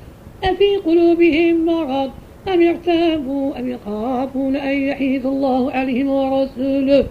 أفي 0.43 0.75
قلوبهم 0.85 1.65
مرض؟ 1.65 2.11
أم 2.47 2.61
ارتابوا 2.61 3.59
أم 3.59 3.69
يخافون 3.69 4.55
أن 4.55 4.77
يحيث 4.77 5.25
الله 5.25 5.71
عليهم 5.71 6.07
ورسوله 6.09 7.05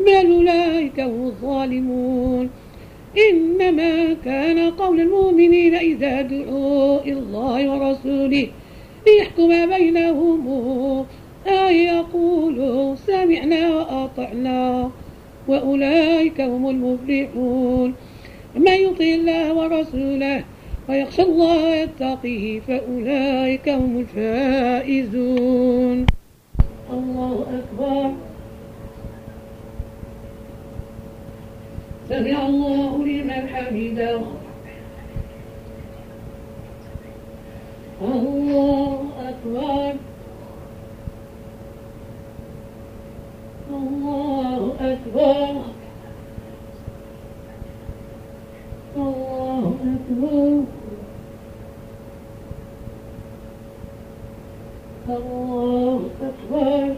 بل 0.00 0.32
أولئك 0.32 1.00
هم 1.00 1.26
الظالمون. 1.26 2.50
إنما 3.30 4.14
كان 4.24 4.70
قول 4.70 5.00
المؤمنين 5.00 5.74
إذا 5.74 6.22
دعوا 6.22 7.00
إلى 7.00 7.18
الله 7.18 7.70
ورسوله 7.70 8.48
ليحكم 9.06 9.76
بينهم. 9.76 10.48
أن 11.46 11.74
يقولوا 11.74 12.94
سمعنا 12.94 13.74
وأطعنا. 13.74 14.90
وأولئك 15.48 16.40
هم 16.40 16.68
المفلحون. 16.68 17.94
من 18.56 18.72
يطع 18.72 19.04
الله 19.04 19.54
ورسوله 19.54 20.44
ويخشى 20.88 21.22
الله 21.22 21.70
ويتقيه 21.70 22.60
فأولئك 22.60 23.68
هم 23.68 23.98
الفائزون. 23.98 26.06
الله 26.90 27.46
أكبر. 27.58 28.12
سمع 32.08 32.46
الله 32.46 33.04
لمن 33.04 33.48
حمده. 33.48 34.20
الله 38.02 39.04
أكبر. 39.28 39.94
الله 43.70 44.74
أكبر. 44.80 45.62
الله 48.96 49.76
أكبر. 49.84 50.77
الله 55.08 56.10
أكبر 56.22 56.94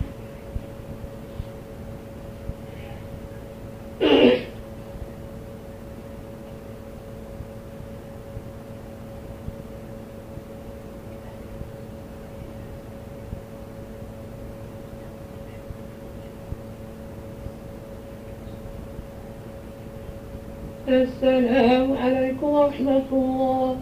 السلام 20.89 21.93
عليكم 21.97 22.47
ورحمة 22.47 23.09
الله 23.13 23.77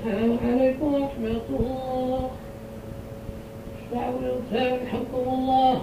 السلام 0.00 0.38
عليكم 0.46 0.94
ورحمة 0.94 1.46
الله 1.50 2.30
شعور 3.90 4.40
حكم 4.92 5.24
الله 5.28 5.82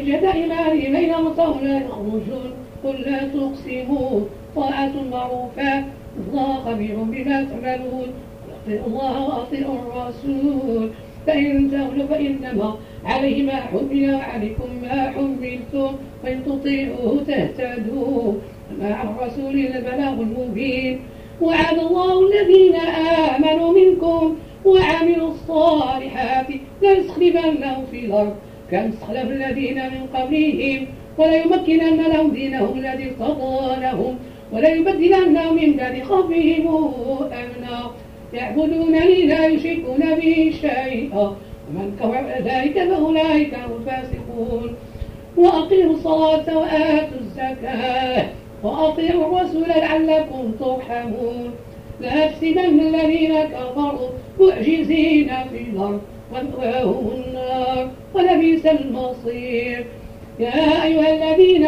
إيمانهم 0.00 0.92
لين 0.92 1.12
مصروا 1.12 1.60
لا 1.60 1.76
يخرجون 1.76 2.52
قل 2.84 2.94
لا 2.94 3.18
تقسموا. 3.18 4.20
طاعة 4.56 4.92
معروفة. 5.12 5.84
الله 6.28 6.54
خبير 6.54 6.96
بما 6.96 7.44
تعملون. 7.44 8.08
أطيعوا 8.66 8.86
الله 8.86 9.28
وأطيعوا 9.28 9.78
الرسول. 9.78 10.90
فإن 11.26 11.70
تغلوا 11.70 12.06
فإنما 12.06 12.74
عليه 13.04 13.42
ما 13.42 13.52
حمل 13.52 14.14
وعليكم 14.14 14.68
ما 14.82 15.10
حملتم. 15.10 15.96
وإن 16.24 16.44
تطيعوه 16.46 17.24
تهتدوا. 17.26 18.32
ما 18.80 18.94
على 18.94 19.10
الرسول 19.10 19.54
البلاغ 19.54 20.20
المبين. 20.20 21.00
وعد 21.40 21.78
الله 21.78 22.28
الذين 22.28 22.74
آمنوا 22.74 23.72
منكم. 23.72 24.36
وعملوا 24.64 25.30
الصالحات 25.30 26.46
ليستخلفنهم 26.82 27.84
في 27.90 28.00
الأرض. 28.06 28.36
كم 28.70 28.88
استخلف 28.88 29.30
الذين 29.30 29.74
من 29.74 30.06
قبلهم 30.14 30.86
وليمكنن 31.18 32.02
لهم 32.12 32.30
دينهم 32.30 32.78
الذي 32.78 33.10
ارتضى 33.10 33.80
لهم 33.80 34.18
وليبدلنهم 34.52 35.54
من 35.54 35.76
بعد 35.76 36.02
خوفهم 36.02 36.66
أمنا. 37.22 37.90
يعبدونني 38.32 39.26
لا 39.26 39.46
يشركون 39.46 40.00
به 40.20 40.54
شيئا 40.60 41.36
ومن 41.68 41.96
كفر 42.00 42.24
ذلك 42.44 42.88
فأولئك 42.88 43.54
هم 43.54 43.72
الفاسقون. 43.76 44.76
وأقيموا 45.36 45.94
الصلاة 45.94 46.58
وآتوا 46.58 47.18
الزكاة 47.20 48.26
وأطيعوا 48.62 49.26
الرسول 49.26 49.68
لعلكم 49.68 50.52
ترحمون. 50.60 51.50
لا 52.00 52.30
الذين 52.80 53.34
كفروا 53.42 54.08
معجزين 54.40 55.28
في 55.50 55.58
الأرض. 55.72 56.00
ومأواهم 56.32 57.10
النار 57.12 57.90
ولبئس 58.14 58.66
المصير. 58.66 59.84
يا 60.40 60.84
أيها 60.84 61.08
الذين 61.14 61.66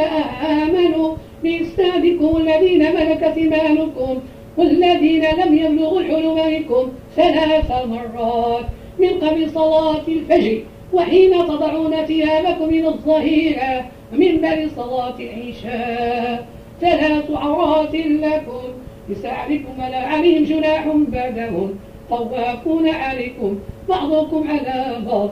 آمنوا 0.63 1.15
ليستهدكم 1.45 2.37
الذين 2.37 2.83
ملكت 2.95 3.37
إيمانكم 3.37 4.19
والذين 4.57 5.25
لم 5.25 5.55
يبلغوا 5.55 6.01
الحلم 6.01 6.35
منكم 6.35 6.89
ثلاث 7.17 7.71
مرات. 7.71 8.65
من 8.99 9.09
قبل 9.09 9.51
صلاة 9.51 10.09
الفجر 10.09 10.61
وحين 10.93 11.31
تضعون 11.31 12.05
ثيابكم 12.07 12.69
من 12.69 12.87
الظهيرة 12.87 13.85
ومن 14.13 14.41
بعد 14.41 14.71
صلاة 14.77 15.15
العشاء. 15.21 16.47
ثلاث 16.81 17.31
عورات 17.31 17.95
لكم 17.95 18.63
لسعركم 19.09 19.73
ولا 19.79 19.99
عليهم 19.99 20.45
جناح 20.45 20.87
بعدهم. 21.09 21.79
طوافون 22.11 22.89
عليكم 22.89 23.59
بعضكم 23.89 24.49
على 24.49 24.97
بعض 25.07 25.31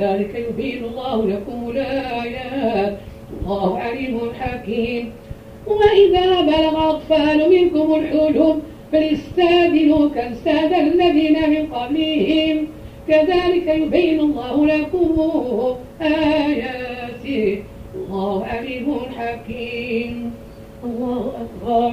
ذلك 0.00 0.46
يبين 0.48 0.84
الله 0.84 1.26
لكم 1.26 1.70
الآيات. 1.70 2.98
الله 3.40 3.78
عليم 3.78 4.20
حكيم. 4.40 5.12
وإذا 5.66 6.40
بلغ 6.40 6.90
أطفال 6.90 7.50
منكم 7.50 7.94
الحلم 7.94 8.62
فليستاذنوا 8.92 10.08
كاستاذ 10.08 10.72
الذين 10.72 11.50
من 11.50 11.66
قبلهم. 11.66 12.66
كذلك 13.08 13.66
يبين 13.68 14.20
الله 14.20 14.66
لكم 14.66 15.14
آياته. 16.00 17.62
الله 17.94 18.44
عليم 18.44 18.96
حكيم. 19.16 20.32
الله 20.84 21.32
أكبر. 21.42 21.92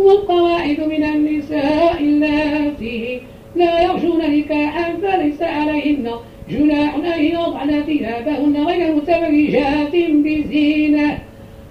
والقواعد 0.00 0.80
من 0.80 1.04
النساء 1.04 2.00
اللاتي 2.00 3.20
لا 3.56 3.82
يرجون 3.82 4.18
نكاحا 4.18 4.96
فليس 5.02 5.42
عليهن 5.42 6.10
جناح 6.50 6.94
أن 6.94 7.24
يضعن 7.24 7.82
ثيابهن 7.82 8.64
غير 8.66 8.94
متبرجات 8.94 9.94
بزينة. 9.94 11.18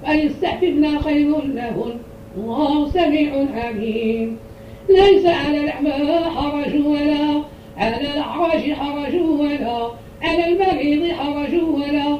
وأن 0.04 0.20
يستعففن 0.20 1.00
خير 1.00 1.30
لهن. 1.46 2.00
الله 2.38 2.90
سميع 2.90 3.46
عليم 3.54 4.38
ليس 4.90 5.26
على 5.26 5.58
الأعمى 5.58 6.26
حرج 6.36 6.86
ولا 6.86 7.42
على 7.78 7.98
الأعرج 8.02 8.74
حرج 8.74 9.16
ولا 9.16 9.92
على 10.22 10.48
المريض 10.48 11.12
حرج 11.12 11.54
ولا 11.64 12.20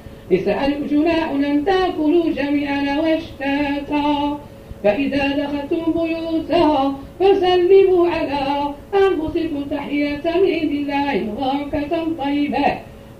جناح 0.91 1.29
أن 1.29 1.65
تأكلوا 1.65 2.31
جميعا 2.35 2.99
واشتاتا 2.99 4.39
فإذا 4.83 5.27
دخلتم 5.27 5.91
بيوتا 5.91 6.95
فسلموا 7.19 8.07
على 8.07 8.73
أنفسكم 8.93 9.63
تحية 9.71 10.21
من 10.25 10.71
الله 10.77 11.31
مباركة 11.31 12.07
طيبة. 12.19 12.65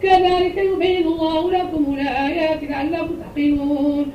كذلك 0.04 0.58
يبين 0.58 1.08
الله 1.08 1.52
لكم 1.52 1.94
الآيات 1.94 2.64
لعلكم 2.64 3.16
تعقلون 3.22 4.06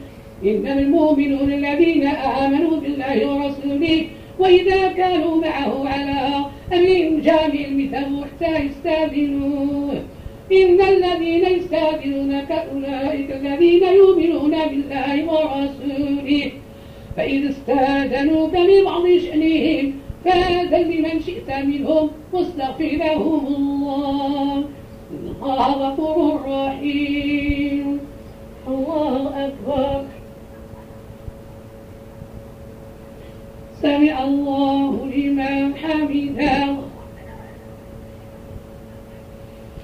إنما 0.45 0.79
المؤمنون 0.79 1.53
الذين 1.53 2.07
آمنوا 2.07 2.81
بالله 2.81 3.29
ورسوله 3.29 4.07
وإذا 4.39 4.93
كانوا 4.93 5.37
معه 5.37 5.89
على 5.89 6.45
أمر 6.73 7.21
جامع 7.21 7.67
مثل 7.71 8.25
حتى 8.25 8.65
يستاذنوه 8.65 10.03
إن 10.53 10.81
الذين 10.81 11.45
يستاذنونك 11.45 12.51
أولئك 12.51 13.31
الذين 13.31 13.83
يؤمنون 13.83 14.51
بالله 14.51 15.33
ورسوله. 15.33 16.53
فإذا 17.17 17.49
استاذنوك 17.51 18.55
لبعض 18.55 19.07
شأنهم 19.07 19.93
فآذن 20.25 20.91
لمن 20.91 21.21
شئت 21.21 21.51
منهم 21.67 22.11
واستغفر 22.33 22.85
لهم 22.85 23.47
الله. 23.47 24.65
الله 25.43 25.71
غفور 25.73 26.41
رحيم. 26.49 28.01
الله 28.69 29.47
أكبر. 29.47 30.05
سمع 33.83 34.25
الله 34.25 35.07
لمن 35.17 35.75
حمده. 35.77 36.96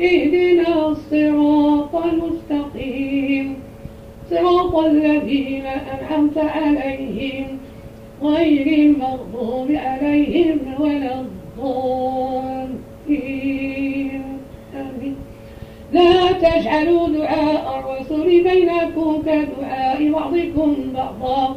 اهدنا 0.00 0.88
الصراط 0.88 1.94
المستقيم. 2.04 3.56
صراط 4.30 4.76
الذين 4.76 5.66
أنعمت 5.66 6.38
عليهم 6.38 7.58
غير 8.22 8.66
المغضوب 8.78 9.68
عليهم 9.70 10.58
ولا 10.78 11.20
الضالين. 11.20 12.52
آمين. 14.74 15.16
لا 15.92 16.32
تجعلوا 16.32 17.08
دعاء 17.08 17.64
الرسول 17.78 18.26
بينكم 18.26 19.22
كدعاء 19.22 20.10
بعضكم 20.10 20.76
بعضا. 20.94 21.56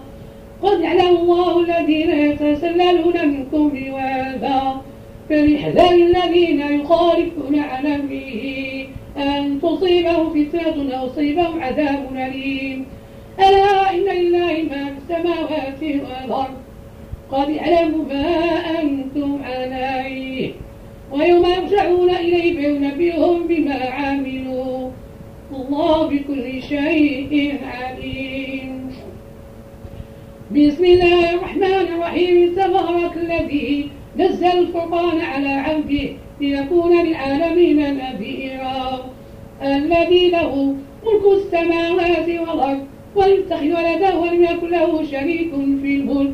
قد 0.64 0.80
يعلم 0.80 1.16
الله 1.18 1.60
الذين 1.60 2.10
يتسللون 2.10 3.28
منكم 3.28 3.70
بواذا 3.70 4.82
فليحذر 5.30 5.92
الذين 5.92 6.62
يخالفون 6.62 7.60
عن 7.60 7.86
أمره 7.86 8.86
أن 9.18 9.62
تصيبهم 9.62 10.30
فتنة 10.30 11.00
أو 11.00 11.08
يصيبهم 11.08 11.62
عذاب 11.62 12.08
أليم. 12.16 12.86
ألا 13.40 13.94
إن 13.94 14.00
لله 14.00 14.64
ما 14.72 14.86
في 14.86 14.98
السماوات 14.98 15.84
والأرض؟ 15.84 16.54
قد 17.32 17.50
يعلم 17.50 18.08
ما 18.10 18.36
أنتم 18.82 19.40
عليه. 19.44 20.52
ويوم 21.12 21.46
يرجعون 21.46 22.10
إليه 22.10 22.54
فينبئهم 22.54 23.48
بما 23.48 23.90
عملوا. 23.90 24.90
الله 25.56 26.08
بكل 26.08 26.62
شيء 26.62 27.58
عليم. 27.64 28.90
بسم 30.52 30.86
الله 30.86 31.34
الرحمن 31.34 31.64
الرحيم. 31.64 32.56
تبارك 32.56 33.18
الذي 33.18 33.90
نزل 34.20 34.48
الفرقان 34.48 35.22
على 35.22 35.50
عبده 35.50 36.10
ليكون 36.42 37.06
للعالمين 37.06 37.98
نذيرا. 37.98 39.06
الذي 39.62 40.30
له 40.30 40.76
ملك 41.06 41.26
السماوات 41.38 42.30
والأرض 42.30 42.80
ولم 43.16 43.34
يتخذ 43.34 43.66
ولدا 43.66 44.16
ولم 44.16 44.44
يكن 44.44 44.70
له 44.70 45.04
شريك 45.04 45.52
في 45.82 45.96
الملك 45.96 46.34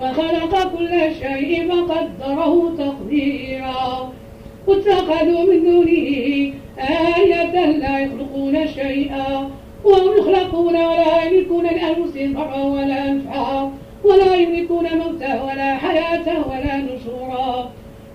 وخلق 0.00 0.76
كل 0.78 0.90
شيء 1.20 1.68
فقدره 1.68 2.74
تقديرا. 2.78 4.12
واتخذوا 4.66 5.44
من 5.52 5.62
دونه 5.62 6.52
آية 7.16 7.66
لا 7.66 7.98
يخلقون 7.98 8.66
شيئا 8.66 9.50
وهم 9.84 10.18
يخلقون 10.18 10.76
ولا 10.76 11.24
يملكون 11.24 11.64
لأنفسهم 11.64 12.32
ضرا 12.32 12.62
ولا 12.62 13.12
نفعا 13.12 13.72
ولا 14.10 14.34
يملكون 14.34 14.86
موتا 14.98 15.42
ولا 15.42 15.76
حياة 15.76 16.26
ولا 16.48 16.76
نشورا. 16.76 17.70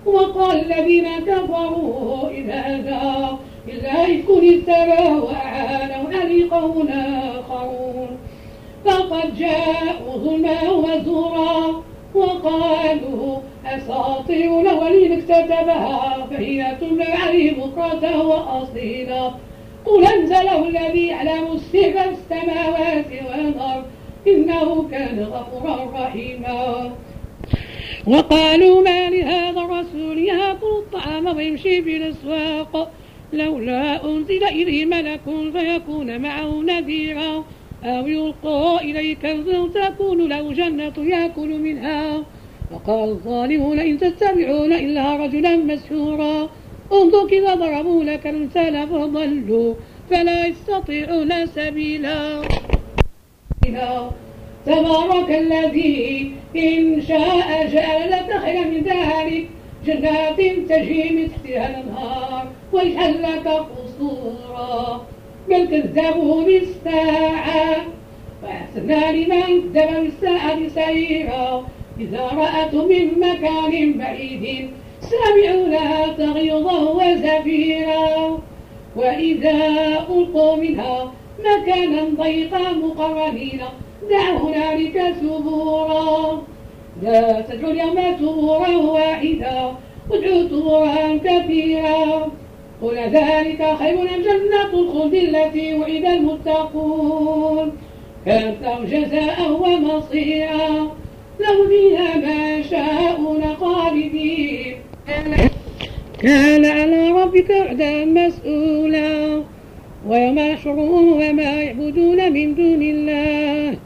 وقال 0.06 0.72
الذين 0.72 1.08
كفروا 1.26 2.30
إن 2.30 2.50
هذا 2.50 3.38
إلا 3.68 4.04
إفك 4.04 4.28
افتراه 4.30 5.24
وأعانوا 5.24 6.08
علي 6.12 6.44
قوم 6.44 6.88
آخرون. 6.88 8.18
فقد 8.84 9.36
جاءوا 9.38 10.16
ظلما 10.16 10.70
وزورا. 10.70 11.82
وقالوا 12.14 13.36
أساطير 13.66 14.60
الأولين 14.60 15.12
اكتتبها 15.12 16.26
فهي 16.30 16.76
تملى 16.80 17.04
عليه 17.04 17.52
بكرة 17.52 18.26
وأصيلا. 18.26 19.30
قل 19.86 20.04
أنزله 20.04 20.68
الذي 20.68 21.06
يعلم 21.06 21.46
السر 21.52 21.96
السماوات 22.10 23.06
والأرض. 23.28 23.84
إنه 24.26 24.88
كان 24.90 25.18
غفورا 25.20 26.04
رحيما. 26.04 26.92
وقالوا 28.06 28.82
ما 28.82 29.10
لهذا 29.10 29.60
الرسول؟ 29.60 30.18
يأكل 30.18 30.66
الطعام 30.66 31.36
ويمشي 31.36 31.82
في 31.82 31.96
الأسواق. 31.96 32.92
لولا 33.32 34.04
أنزل 34.04 34.44
إليه 34.44 34.84
ملك 34.84 35.20
فيكون 35.52 36.20
معه 36.20 36.62
نذيرا. 36.62 37.44
أو 37.84 38.06
يلقى 38.06 38.78
إليه 38.84 39.16
كنز 39.16 39.72
تكون 39.74 40.28
له 40.28 40.52
جنة 40.52 40.92
يأكل 40.98 41.48
منها. 41.48 42.24
وقال 42.72 43.08
الظالمون 43.08 43.78
إن 43.80 43.98
تتبعون 43.98 44.72
إلا 44.72 45.16
رجلا 45.16 45.56
مسحورا. 45.56 46.50
انظر 46.92 47.28
كذا 47.28 47.54
ضربوا 47.54 48.04
لك 48.04 48.26
الأمثال 48.26 48.88
فضلوا. 48.88 49.74
فلا 50.10 50.46
يستطيعون 50.46 51.46
سبيلا. 51.46 52.42
تبارك 54.66 55.30
الذي 55.30 56.32
إن 56.56 57.02
شاء 57.08 57.66
جعل 57.72 58.10
لك 58.10 58.30
من 58.66 58.82
ذلك. 58.82 59.46
جنات 59.86 60.40
تجري 60.68 61.10
من 61.10 61.28
تحتها 61.28 61.70
الأنهار 61.70 62.46
ويجعل 62.72 63.22
لك 63.22 63.48
قصورا. 63.48 65.06
بل 65.48 65.66
كذبوا 65.66 66.44
بالساعة 66.44 67.76
وأحسنا 68.42 69.12
لمن 69.12 69.72
كذب 69.74 70.02
بالساعة 70.02 70.68
سيرا 70.68 71.66
إذا 72.00 72.20
رأته 72.20 72.86
من 72.86 73.20
مكان 73.20 73.92
بعيد 73.98 74.70
سمعوا 75.00 75.68
لها 75.68 76.06
تغيظا 76.12 76.78
وزفيرا. 76.78 78.38
وإذا 78.96 79.66
ألقوا 80.08 80.56
منها 80.56 81.12
مكانا 81.44 82.02
ضيقا 82.22 82.72
مقرنين. 82.72 83.60
دعوا 84.10 84.38
هنالك 84.38 85.14
ثبورا 85.20 86.42
لا 87.02 87.40
تدعوا 87.40 87.72
اليوم 87.72 87.98
ثبورا 88.20 88.76
واحدا. 88.76 89.72
وادعوا 90.10 90.48
ثبورا 90.48 91.18
كثيرا. 91.24 92.30
قل 92.82 92.96
ذلك 92.96 93.76
خير 93.78 93.96
من 93.96 94.22
جنة 94.22 94.72
الخلد 94.74 95.14
التي 95.14 95.74
وعد 95.74 96.04
المتقون. 96.04 97.72
كانت 98.26 98.62
لهم 98.62 98.84
جزاء 98.84 99.38
ومصيرا. 99.62 100.68
لهم 101.40 101.68
فيها 101.68 102.16
ما 102.16 102.62
شاءون 102.62 103.56
خالدين. 103.60 104.76
كان 106.22 106.64
على 106.64 107.08
ربك 107.08 107.50
وعدا 107.50 108.04
مسؤولا. 108.04 109.42
ويوم 110.08 110.38
يحشرهم 110.38 111.12
وما 111.12 111.62
يعبدون 111.62 112.32
من 112.32 112.54
دون 112.54 112.82
الله. 112.82 113.78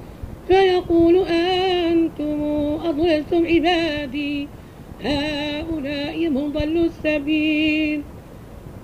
فيقول 0.48 1.24
أنتم 1.26 2.42
أضللتم 2.84 3.46
عبادي. 3.46 4.48
هؤلاء 5.04 6.28
هم 6.28 6.52
ضلوا 6.52 6.84
السبيل. 6.84 8.02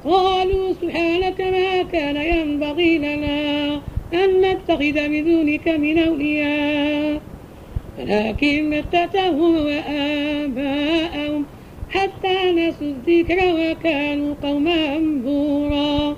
قالوا 0.05 0.73
سبحانك 0.73 1.41
ما 1.41 1.83
كان 1.83 2.17
ينبغي 2.17 2.99
لنا 2.99 3.75
أن 4.15 4.41
نتخذ 4.41 5.09
من 5.09 5.25
دونك 5.25 5.69
من 5.69 5.99
أولياء. 5.99 7.21
ولكن 7.99 8.71
متتهم 8.71 9.57
وآباءهم 9.67 11.45
حتى 11.91 12.53
نسوا 12.53 12.87
الذكر 12.87 13.39
وكانوا 13.55 14.35
قوما 14.43 14.99
بورا. 15.25 16.17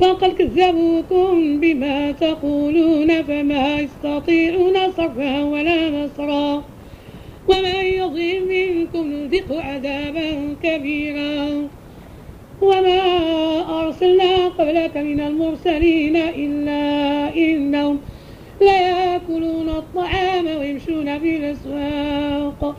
فقد 0.00 0.32
كذبوكم 0.32 1.60
بما 1.60 2.12
تقولون 2.12 3.22
فما 3.22 3.80
يستطيعون 3.80 4.92
صرفا 4.92 5.44
ولا 5.44 5.90
نصرا. 5.90 6.64
ومن 7.48 7.84
يظلم 7.84 8.48
منكم 8.48 9.12
نذقه 9.12 9.62
عذابا 9.62 10.56
كبيرا. 10.62 11.68
وما 12.62 13.00
أرسلنا 13.80 14.48
قبلك 14.48 14.96
من 14.96 15.20
المرسلين 15.20 16.16
إلا 16.16 17.34
إنهم 17.36 17.98
ليأكلون 18.60 19.68
الطعام 19.68 20.46
ويمشون 20.46 21.18
في 21.18 21.36
الأسواق. 21.36 22.76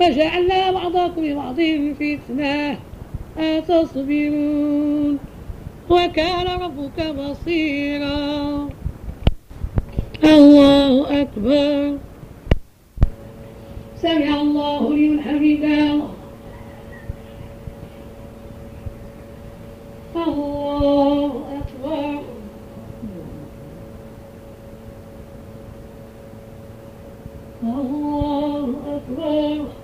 فجعلنا 0.00 0.70
بعضكم 0.70 1.24
لبعض 1.24 1.60
فتنة 2.00 2.78
أتصبرون. 3.38 5.18
وكان 5.90 6.46
ربك 6.62 6.98
بصيرا. 7.18 8.68
الله 10.24 11.20
أكبر. 11.20 11.98
سمع 13.96 14.40
الله 14.40 14.96
لمن 14.96 15.20
حمده. 15.20 16.00
الله 20.16 21.32
أكبر. 21.58 22.22
الله 27.62 28.74
أكبر. 28.96 29.83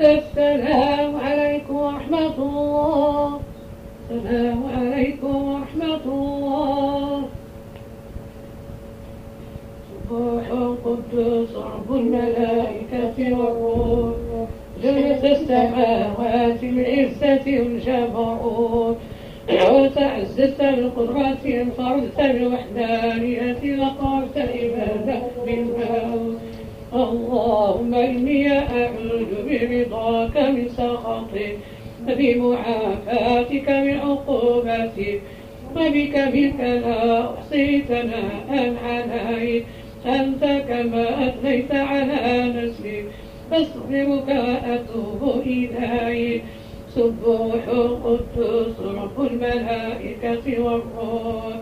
السلام 0.00 1.16
عليكم 1.16 1.74
ورحمة 1.76 2.34
الله. 2.38 3.40
السلام 4.10 4.62
عليكم 4.76 5.34
ورحمة 5.52 6.04
الله. 6.06 7.22
سبوح 9.90 10.44
القدوس 10.50 11.50
رب 11.56 11.90
الملائكة 11.90 13.16
والروح. 13.18 14.48
جلس 14.82 15.24
السماوات 15.24 16.60
بالعزة 16.62 17.46
والجبروت 17.46 18.96
وتعززت 19.50 20.60
بالقدرة 20.60 21.42
انفردت 21.46 22.20
بالوحدانية 22.20 23.62
وقرت 23.80 24.36
العبادة 24.36 25.18
بالموت 25.46 26.27
اللهم 26.94 27.94
إني 27.94 28.58
أعوذ 28.58 29.32
برضاك 29.44 30.36
من 30.36 30.68
سخطك 30.68 31.56
وبمعافاتك 32.08 33.68
من 33.68 33.98
عقوبتك 33.98 35.20
وبك 35.76 36.16
منك 36.34 36.60
لا 36.60 37.34
أحصي 37.34 37.82
ثناء 37.88 38.74
عليك 38.84 39.64
أنت 40.06 40.44
كما 40.68 41.28
أثنيت 41.28 41.74
على 41.74 42.52
نفسك 42.56 43.04
أستغفرك 43.52 44.28
وأتوب 44.28 45.42
إليك 45.46 46.42
سبوح 46.94 47.68
القدوس 47.68 48.80
رب 48.80 49.26
الملائكة 49.26 50.62
والروح 50.62 51.54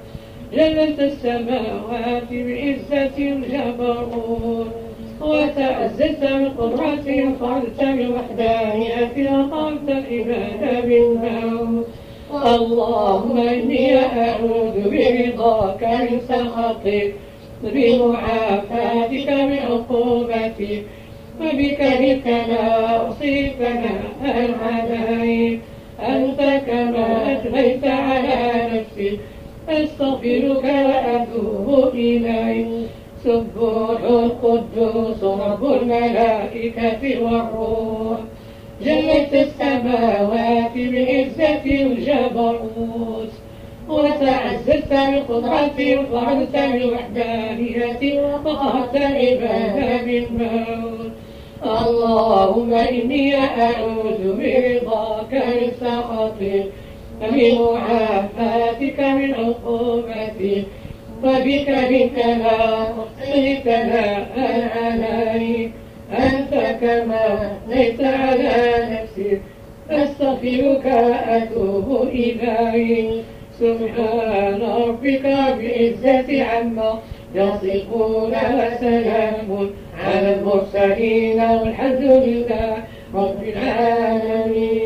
جلت 0.52 1.00
السماوات 1.00 2.30
بعزة 2.30 3.18
الجبروت. 3.18 4.85
وتعززت 5.20 6.20
بالقدرة 6.20 7.06
وقلت 7.40 7.80
بالوحدانية 7.80 9.14
وقلت 9.32 9.88
العباد 9.88 10.86
بالموت 10.86 11.86
اللهم 12.46 13.36
إني 13.38 13.96
أعوذ 13.96 14.76
برضاك 14.84 15.82
من 15.84 16.20
سخطك 16.28 17.14
بمعافاتك 17.62 19.28
من 19.30 19.58
عقوبتك 19.58 20.82
وبك 21.40 21.80
بك 22.00 22.26
لا 22.26 23.08
أصيب 23.08 23.52
ثناء 23.58 24.50
عليك 24.62 25.60
أنت 26.08 26.40
كما 26.66 27.32
أثنيت 27.32 27.84
على 27.84 28.68
نفسي 28.72 29.18
أستغفرك 29.68 30.64
وأتوب 30.64 31.94
إليك. 31.94 32.66
سبوح 33.26 34.00
القدوس 34.00 35.24
رب 35.24 35.64
الملائكة 35.64 37.02
والروح. 37.22 38.18
جلت 38.84 39.32
السماوات 39.34 40.74
بعزة 40.74 41.64
الجبروت. 41.64 43.32
وتعززت 43.88 44.90
بالقدرة 44.90 45.78
وفعلت 46.12 46.56
بالوحدانية 46.56 48.20
وقهرت 48.20 48.96
عباد 48.96 50.04
بالموت. 50.04 51.12
اللهم 51.64 52.74
إني 52.74 53.34
أعوذ 53.34 54.22
برضاك 54.38 55.32
من 55.32 55.70
سخطك 55.80 56.66
بمعافاتك 57.32 59.00
من 59.00 59.34
عقوبتك. 59.34 60.64
وبك 61.24 61.68
بك 61.90 62.16
لا 62.26 62.82
أحصي 62.82 63.56
ثناء 63.64 64.28
عليك 65.12 65.70
أنت 66.12 66.52
كما 66.80 67.26
ليس 67.68 68.00
على 68.00 68.54
نفسك 68.90 69.40
أستغفرك 69.90 70.84
وأتوب 70.84 72.08
إليك. 72.08 73.24
سبحان 73.60 74.60
ربك 74.62 75.24
بعزة 75.58 76.42
عما 76.44 77.00
يصفون 77.34 78.32
وسلام 78.58 79.70
على 80.04 80.34
المرسلين 80.34 81.40
والحمد 81.40 82.02
لله 82.02 82.76
رب 83.14 83.42
العالمين. 83.42 84.85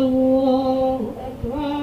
الله 0.00 1.00
أكبر 1.28 1.79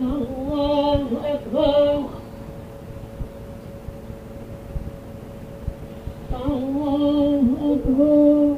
الله 0.00 1.06
أكبر 1.24 2.04
الله 6.46 7.44
أكبر 7.62 8.56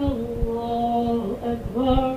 الله 0.00 1.36
أكبر 1.44 2.16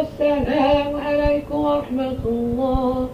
السلام 0.00 0.96
عليكم 0.96 1.58
ورحمة 1.64 2.22
الله. 2.24 3.08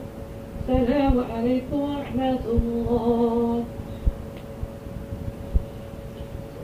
السلام 0.63 1.15
عليكم 1.35 1.79
ورحمة 1.91 2.45
الله. 2.47 3.65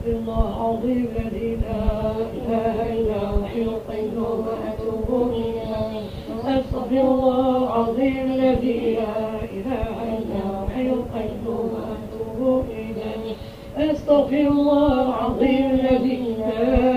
الله 0.07 0.45
العظيم 0.55 1.09
الذي 1.17 1.51
لا 1.67 1.83
إله 2.39 2.77
إلا 2.95 3.19
هو 3.29 3.37
الحي 3.43 3.63
القيوم 3.63 4.39
وأتوب 4.47 5.09
إليه. 5.33 6.07
أستغفر 6.47 7.05
الله 7.15 7.57
العظيم. 7.57 8.17
الذي 8.33 8.79
لا 9.01 9.19
إله 9.57 9.95
إلا 10.19 10.41
هو 10.47 10.65
الحي 10.67 10.89
القيوم 10.99 11.69
وأتوب 11.75 12.65
إليه. 12.71 13.35
أستغفر 13.91 14.47
الله 14.55 14.93
العظيم. 15.09 15.65
الذي 15.75 16.21
لا 16.39 16.94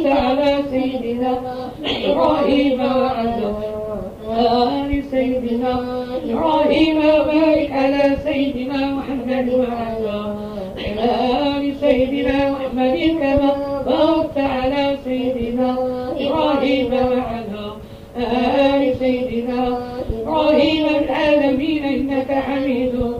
صليت 0.00 0.12
على 0.16 0.62
سيدنا 0.70 1.38
إبراهيم 2.04 2.80
وعلى 2.80 3.54
آل 4.30 5.02
سيدنا 5.10 5.74
إبراهيم 6.30 6.96
وبارك 6.98 7.70
على 7.72 8.16
سيدنا 8.24 8.94
محمد 8.94 9.48
وعلى 9.48 10.34
آل 11.56 11.74
سيدنا 11.80 12.50
محمد 12.50 12.98
كما 13.20 13.82
باركت 13.86 14.38
على 14.38 14.96
سيدنا 15.04 15.76
إبراهيم 16.20 16.92
وعلى 16.92 17.72
آل 18.16 18.96
سيدنا 18.98 19.78
إبراهيم 20.22 20.86
العالمين 20.86 21.84
إنك 21.84 22.32
حميد 22.32 23.19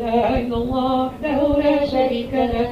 إله 0.11 0.39
إلا 0.39 0.57
الله 0.57 1.05
وحده 1.05 1.39
لا 1.63 1.85
شريك 1.85 2.33
له 2.33 2.69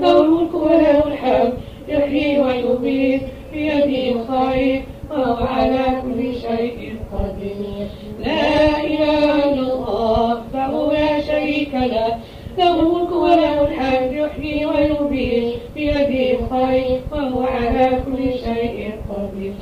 له 0.00 0.20
الملك 0.20 0.54
وله 0.54 0.98
الحمد 1.06 1.52
يحيي 1.88 2.40
ويميت 2.40 3.22
بيده 3.52 4.20
الخير 4.20 4.82
وهو 5.10 5.44
على 5.46 5.84
كل 6.02 6.34
شيء 6.34 6.96
قدير. 7.12 7.86
لا 8.20 8.80
إله 8.84 9.34
إلا 9.44 9.72
الله 9.72 10.34
وحده 10.34 10.92
لا 10.92 11.20
شريك 11.20 11.74
له 11.74 12.16
له 12.58 12.80
الملك 12.80 13.12
وله 13.12 13.56
الحمد 13.68 14.12
يحيي 14.12 14.66
ويميت 14.66 15.54
بيده 15.74 16.40
الخير 16.40 17.00
وهو 17.12 17.42
على 17.42 17.88
كل 18.04 18.22
شيء 18.46 18.92
قدير. 19.08 19.52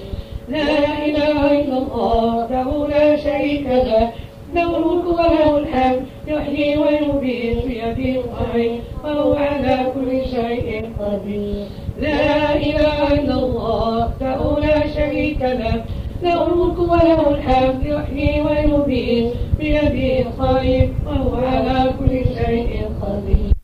لا 0.49 0.71
إله 1.07 1.61
إلا 1.61 1.79
الله 1.79 2.37
وحده 2.37 2.89
لا 2.89 3.17
شريك 3.17 3.67
له 3.67 4.11
له 4.55 4.77
الملك 4.77 5.07
وله 5.19 5.59
الحمد 5.59 6.07
يحيي 6.31 6.77
ويميت 6.77 7.59
بيده 7.67 8.21
الخير 8.21 8.81
وهو 9.05 9.35
على 9.35 9.77
كل 9.95 10.11
شيء 10.35 10.91
قدير. 11.01 11.67
لا 12.01 12.57
إله 12.57 12.97
إلا 13.15 13.35
الله 13.35 13.99
وحده 13.99 14.41
لا 14.67 14.79
شريك 14.95 15.41
له 15.43 15.85
له 16.23 16.47
الملك 16.47 16.79
وله 16.79 17.21
الحمد 17.31 17.87
يحيي 17.87 18.41
ويميت 18.41 19.33
بيده 19.59 20.09
الخير 20.27 20.89
وهو 21.07 21.35
على 21.37 21.93
كل 21.99 22.15
شيء 22.39 22.71
قدير. 23.03 23.60